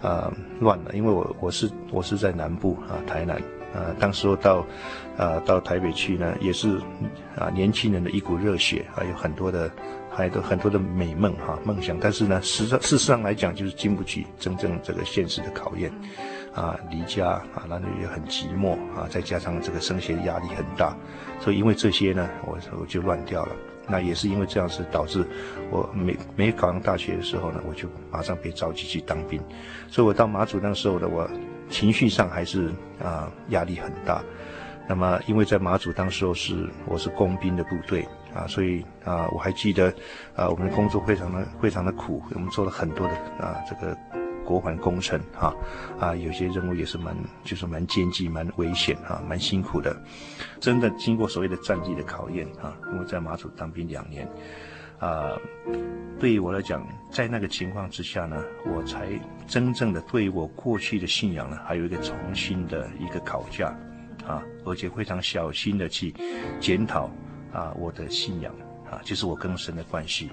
[0.02, 0.30] 啊
[0.60, 3.40] 乱了，因为我我是我是在南部啊台南。
[3.74, 4.66] 啊，当时候到，
[5.16, 6.78] 啊，到台北去呢，也是
[7.36, 9.70] 啊，年轻人的一股热血，还有很多的，
[10.10, 11.96] 还有很多的美梦哈、啊，梦想。
[11.98, 15.90] 但是呢，实际事实上来讲，就是经不起真正这个现实的考验，
[16.54, 20.94] 啊，离家啊，那也很寂寞啊，再加上这个升学的压力很大，
[21.40, 23.52] 所以因为这些呢，我我就乱掉了。
[23.88, 25.26] 那也是因为这样子导致
[25.70, 29.42] 我没没考上大学的时候呢，我就马上被召集去当兵，
[29.88, 31.26] 所以我到马祖那时候的我。
[31.72, 32.70] 情绪上还是
[33.02, 34.22] 啊压力很大，
[34.86, 39.92] 那么因为在马祖当时候是我是工兵的部队啊，所以啊我还记得
[40.36, 43.96] 啊我们的工作非常的非常的苦，我们做了很多的啊这个
[44.44, 45.54] 国防工程哈
[45.98, 49.96] 啊，啊有些任务也是蛮就是蛮艰巨蛮危险哈蛮辛苦的，
[50.60, 54.28] 真的经过所谓的战地的考验啊，因为在马祖当兵两年。
[55.02, 55.36] 啊，
[56.20, 59.08] 对于我来讲，在那个情况之下呢，我才
[59.48, 63.76] 真正的对我过去的信仰呢，还有一个重新的一个考价，
[64.24, 66.14] 啊，而且非常小心的去
[66.60, 67.10] 检讨
[67.52, 68.54] 啊我的信仰
[68.88, 70.30] 啊，就是我跟神的关系。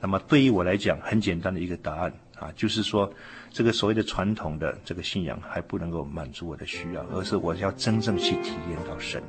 [0.00, 3.12] 那么对于我来讲，很简单的一个答案啊，就是说
[3.50, 9.22] 这个所谓的传统的这个信仰还不能够满足我的需要，而是我要真正去体验到神。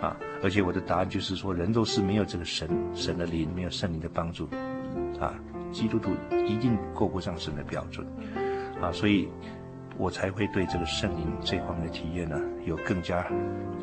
[0.00, 4.48] 啊，而且我的答案就是说，人都是没有这个神神的灵，没有圣灵的帮助，
[5.20, 5.34] 啊，
[5.70, 6.10] 基督徒
[6.46, 8.06] 一定过不上神的标准，
[8.80, 9.28] 啊，所以，
[9.98, 13.18] 我才会对这个圣灵这方面的体验呢，有更加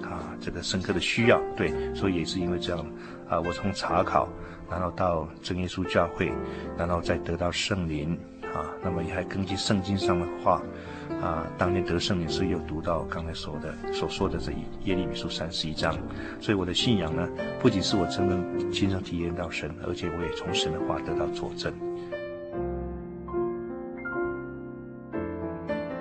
[0.02, 1.40] 啊这个深刻的需要。
[1.56, 2.84] 对，所以也是因为这样，
[3.30, 4.28] 啊，我从查考，
[4.70, 6.32] 然后到真耶稣教会，
[6.76, 8.18] 然后再得到圣灵，
[8.58, 10.62] 啊，那么也还根据圣经上的话。
[11.22, 15.98] 啊，当年得圣灵时有读到刚才说的所说的这一耶利米书三十一章，
[16.40, 17.28] 所以我的信仰呢，
[17.60, 21.74] 不仅是我真正亲身体验到神，而且我也从神的话得到佐证。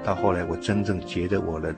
[0.05, 1.75] 到后来，我真正觉得我的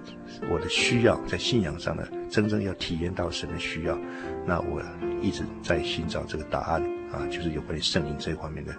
[0.50, 3.96] 我的需要在信仰上呢，真正要体验到神的需要，
[4.44, 4.82] 那我
[5.20, 6.82] 一直在寻找这个答案
[7.12, 8.72] 啊，就是有关于圣灵这方面的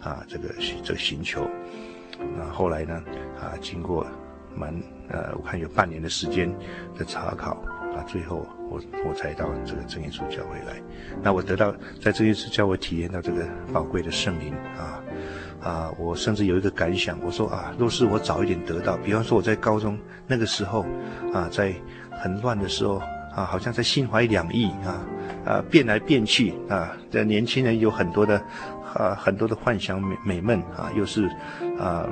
[0.00, 1.48] 啊这个这个寻求。
[2.36, 3.02] 那后来呢？
[3.38, 4.06] 啊，经过
[4.54, 4.74] 蛮
[5.10, 6.50] 呃，我看有半年的时间
[6.96, 7.62] 的查考
[7.94, 10.82] 啊，最后我我才到这个真耶稣教会来。
[11.22, 15.02] 那我得到在真耶稣教会体验到这个宝贵的圣灵啊
[15.60, 20.86] 啊，我甚至有一个感想，我说啊，若是我早一点得到，比方说我在高中那个时候
[21.34, 21.74] 啊，在
[22.10, 23.02] 很乱的时候
[23.36, 25.06] 啊，好像在心怀两意啊
[25.44, 28.42] 啊，变来变去啊，这年轻人有很多的。
[28.94, 31.26] 啊，很多的幻想美美梦啊，又是
[31.78, 32.08] 啊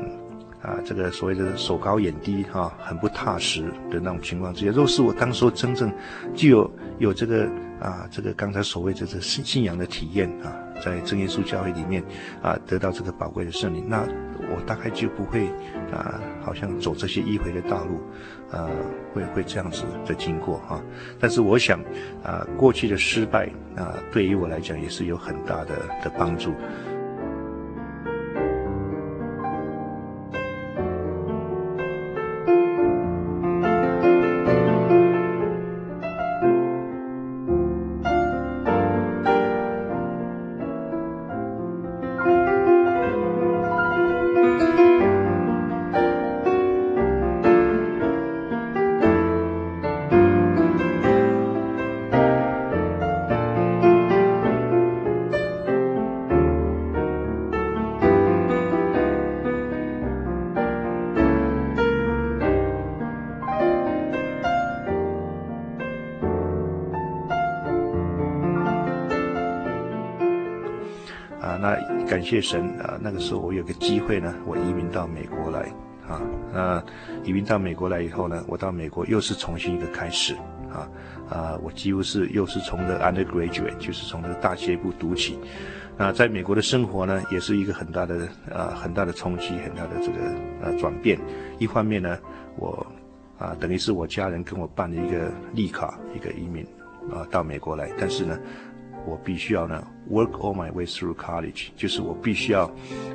[0.61, 5.91] 啊，这个所谓的手高眼低哈、很不踏实的那种情况之下，若是我当时真正
[6.35, 7.49] 具有有这个
[7.81, 10.53] 啊，这个刚才所谓的这个信信仰的体验啊，
[10.85, 12.05] 在真耶稣教会里面
[12.43, 14.07] 啊，得到这个宝贵的圣灵，那
[14.55, 15.47] 我大概就不会
[15.91, 17.99] 啊，好像走这些迂回的道路，
[18.55, 18.71] 啊，
[19.13, 20.83] 会会这样子的经过哈、啊。
[21.19, 21.81] 但是我想
[22.23, 26.53] 啊，过去的失败啊，对于我来讲也是有很大的的帮助。
[72.15, 72.97] 感谢神啊！
[73.03, 75.62] 那个时候我有个机会呢，我移民到美国来
[76.07, 76.23] 啊。
[76.53, 76.81] 那
[77.25, 80.33] 移民到美国来以后呢，我到美国又是重新一个开始
[80.73, 80.89] 啊
[81.29, 85.41] 啊，我几乎是又是从的 undergraduate，就是从这个大学部读起。
[85.97, 90.19] 那在美国的生活呢，也是一个很大的啊很大的冲击，很大的这个
[90.62, 91.19] 呃转变。
[91.59, 92.17] 一方面呢，
[92.55, 92.87] 我
[93.41, 96.65] 啊等于是我家人跟我办了一个绿卡，一个移民
[97.12, 98.39] 啊到美国来，但是呢。
[99.07, 102.65] 我必须要呢，work all my way through college，就是我必须要，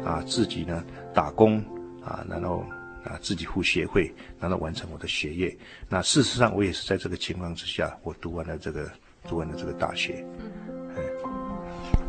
[0.05, 0.83] 啊，自己呢
[1.13, 1.57] 打工，
[2.03, 2.63] 啊，然后
[3.03, 5.57] 啊自己付学费，然后完成我的学业。
[5.87, 8.89] 那事实上，我也是在这个情况之下，我读完了这个，
[9.27, 10.23] 读完了这个大学。
[10.95, 11.03] 嗯，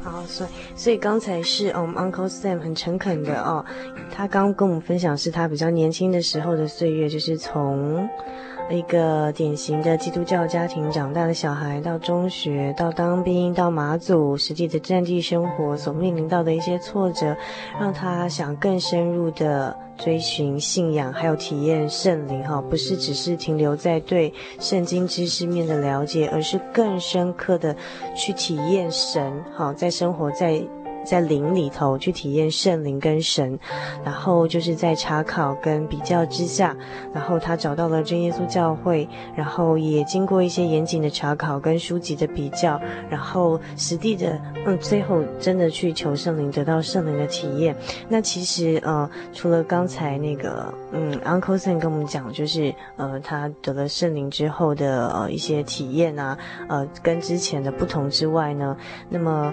[0.03, 3.65] 好，所以所以刚才是我们、um, Uncle Sam 很诚恳的哦，
[4.11, 8.09] 他刚跟我们分享是他比较年轻的时候的岁月，就是从。
[8.71, 17.37] 一个典型的基督教家庭长大的小孩，到中学，到当兵，到马祖，实际的战地生活所面临到的一些挫折，
[17.81, 22.43] 让他想更深入的追寻信仰，还有体验圣灵。
[22.45, 27.75] 哈，不是只是停留在对圣经知识面的了解，而是更深刻的
[28.15, 29.45] 去体验神。
[29.53, 30.63] 好，在生活在。
[31.05, 33.59] 在灵里头去体验圣灵跟神，
[34.05, 36.77] 然后就是在查考跟比较之下，
[37.13, 47.75] 然后他找到了真耶稣教会，然后也经过一些严谨的查考跟书籍的比较，然后实地的，嗯，最后真的去求圣灵，得到圣灵的体验。
[48.09, 56.37] 那其实呃，除了刚才那个嗯，Uncle Sam 跟我们讲，就是呃，他得了圣灵之后的呃一些体验啊，
[56.69, 58.77] 呃，跟之前的不同之外呢，
[59.09, 59.53] 那么。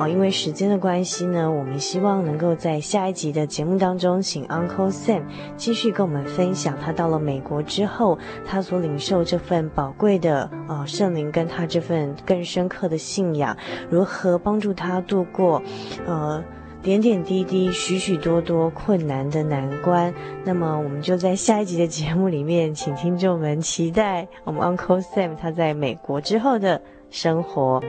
[0.00, 5.24] 哦，因为时间的关系呢，我们希望能够在下一集的节目当中，请 Uncle Sam
[5.56, 8.16] 继续跟我们分享他到了美国之后，
[8.46, 13.56] 他所领受这份宝贵的呃圣灵，跟他这份更深刻的信仰，
[13.90, 15.60] 如何帮助他度过
[16.06, 16.44] 呃
[16.88, 20.10] 点点滴滴、许许多多困难的难关。
[20.42, 26.80] 那么，我们就在下一集的节目里面，请听众们期待我们 Uncle Sam 他在美国之后的
[27.10, 27.82] 生活。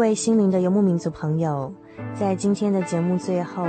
[0.00, 1.70] 各位心灵的游牧民族朋友，
[2.14, 3.66] 在今天的节目最后，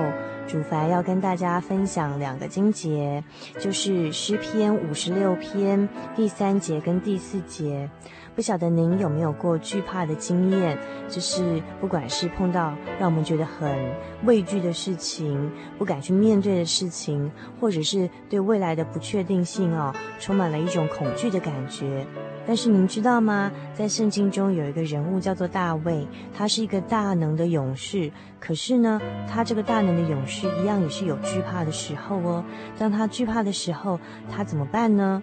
[0.47, 3.21] 主凡要跟大家分享两个经节，
[3.59, 7.89] 就是诗篇五十六篇第三节跟第四节。
[8.33, 10.79] 不晓得您有没有过惧怕的经验？
[11.09, 13.77] 就是不管是碰到让我们觉得很
[14.23, 17.29] 畏惧的事情，不敢去面对的事情，
[17.59, 22.07] 或者是对未来的不确定性哦，充满了一种恐惧的感觉。
[22.47, 23.51] 但是您知道吗？
[23.73, 28.11] 在圣经中有一个人物叫做大卫，他是一个大能的勇士。
[28.39, 32.43] 可是呢，他这个大能的勇士一样也是有惧怕的时候哦。
[32.77, 35.21] 当他惧怕的时候，他怎么办呢？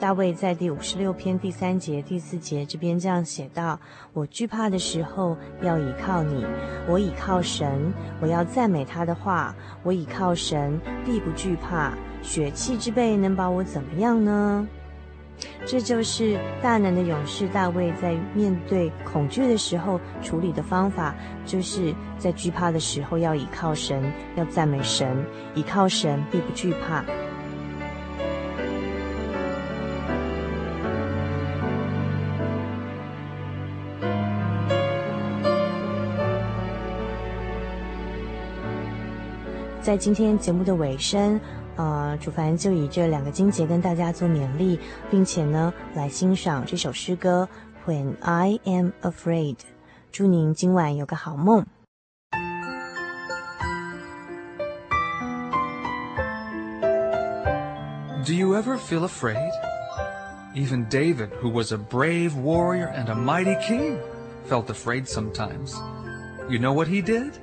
[0.00, 3.78] 大卫在第五十六篇第三节、第四节这边这样写道
[4.12, 6.44] ：“我惧怕的时候，要倚靠你；
[6.88, 9.54] 我倚靠神，我要赞美他的话。
[9.82, 11.92] 我倚靠神，必不惧怕。
[12.22, 14.66] 血气之辈能把我怎么样呢？”
[15.66, 21.14] 这就是大能的勇士大卫在面对恐惧的时候处理的方法，
[21.44, 25.24] 就是在惧怕的时候要倚靠神，要赞美神，
[25.54, 27.04] 倚靠神必不惧怕。
[39.80, 41.38] 在今天节目的尾声，
[41.75, 47.47] 呃，主凡就以这两个经节跟大家做勉励，并且呢，来欣赏这首诗歌《
[47.89, 49.55] When I Am Afraid》。
[50.11, 51.65] 祝您今晚有个好梦。
[58.25, 59.49] Do you ever feel afraid?
[60.55, 63.97] Even David, who was a brave warrior and a mighty king,
[64.47, 65.73] felt afraid sometimes.
[66.49, 67.33] You know what he did?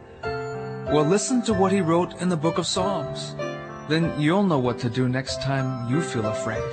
[0.93, 3.35] Well, listen to what he wrote in the book of Psalms.
[3.92, 6.64] Then you'll know what to do next time you feel afraid.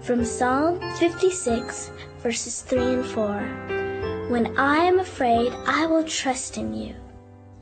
[0.00, 4.26] From Psalm 56, verses 3 and 4.
[4.28, 6.96] When I am afraid, I will trust in you.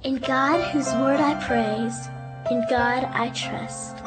[0.02, 2.08] In God, whose word I praise,
[2.50, 4.00] in God I trust.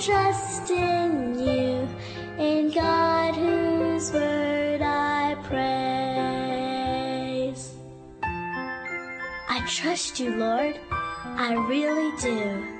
[0.00, 1.86] Trust in you.
[2.38, 5.60] In God, whose word I praise.
[9.48, 10.80] I trust you, Lord.
[10.90, 12.79] I really do.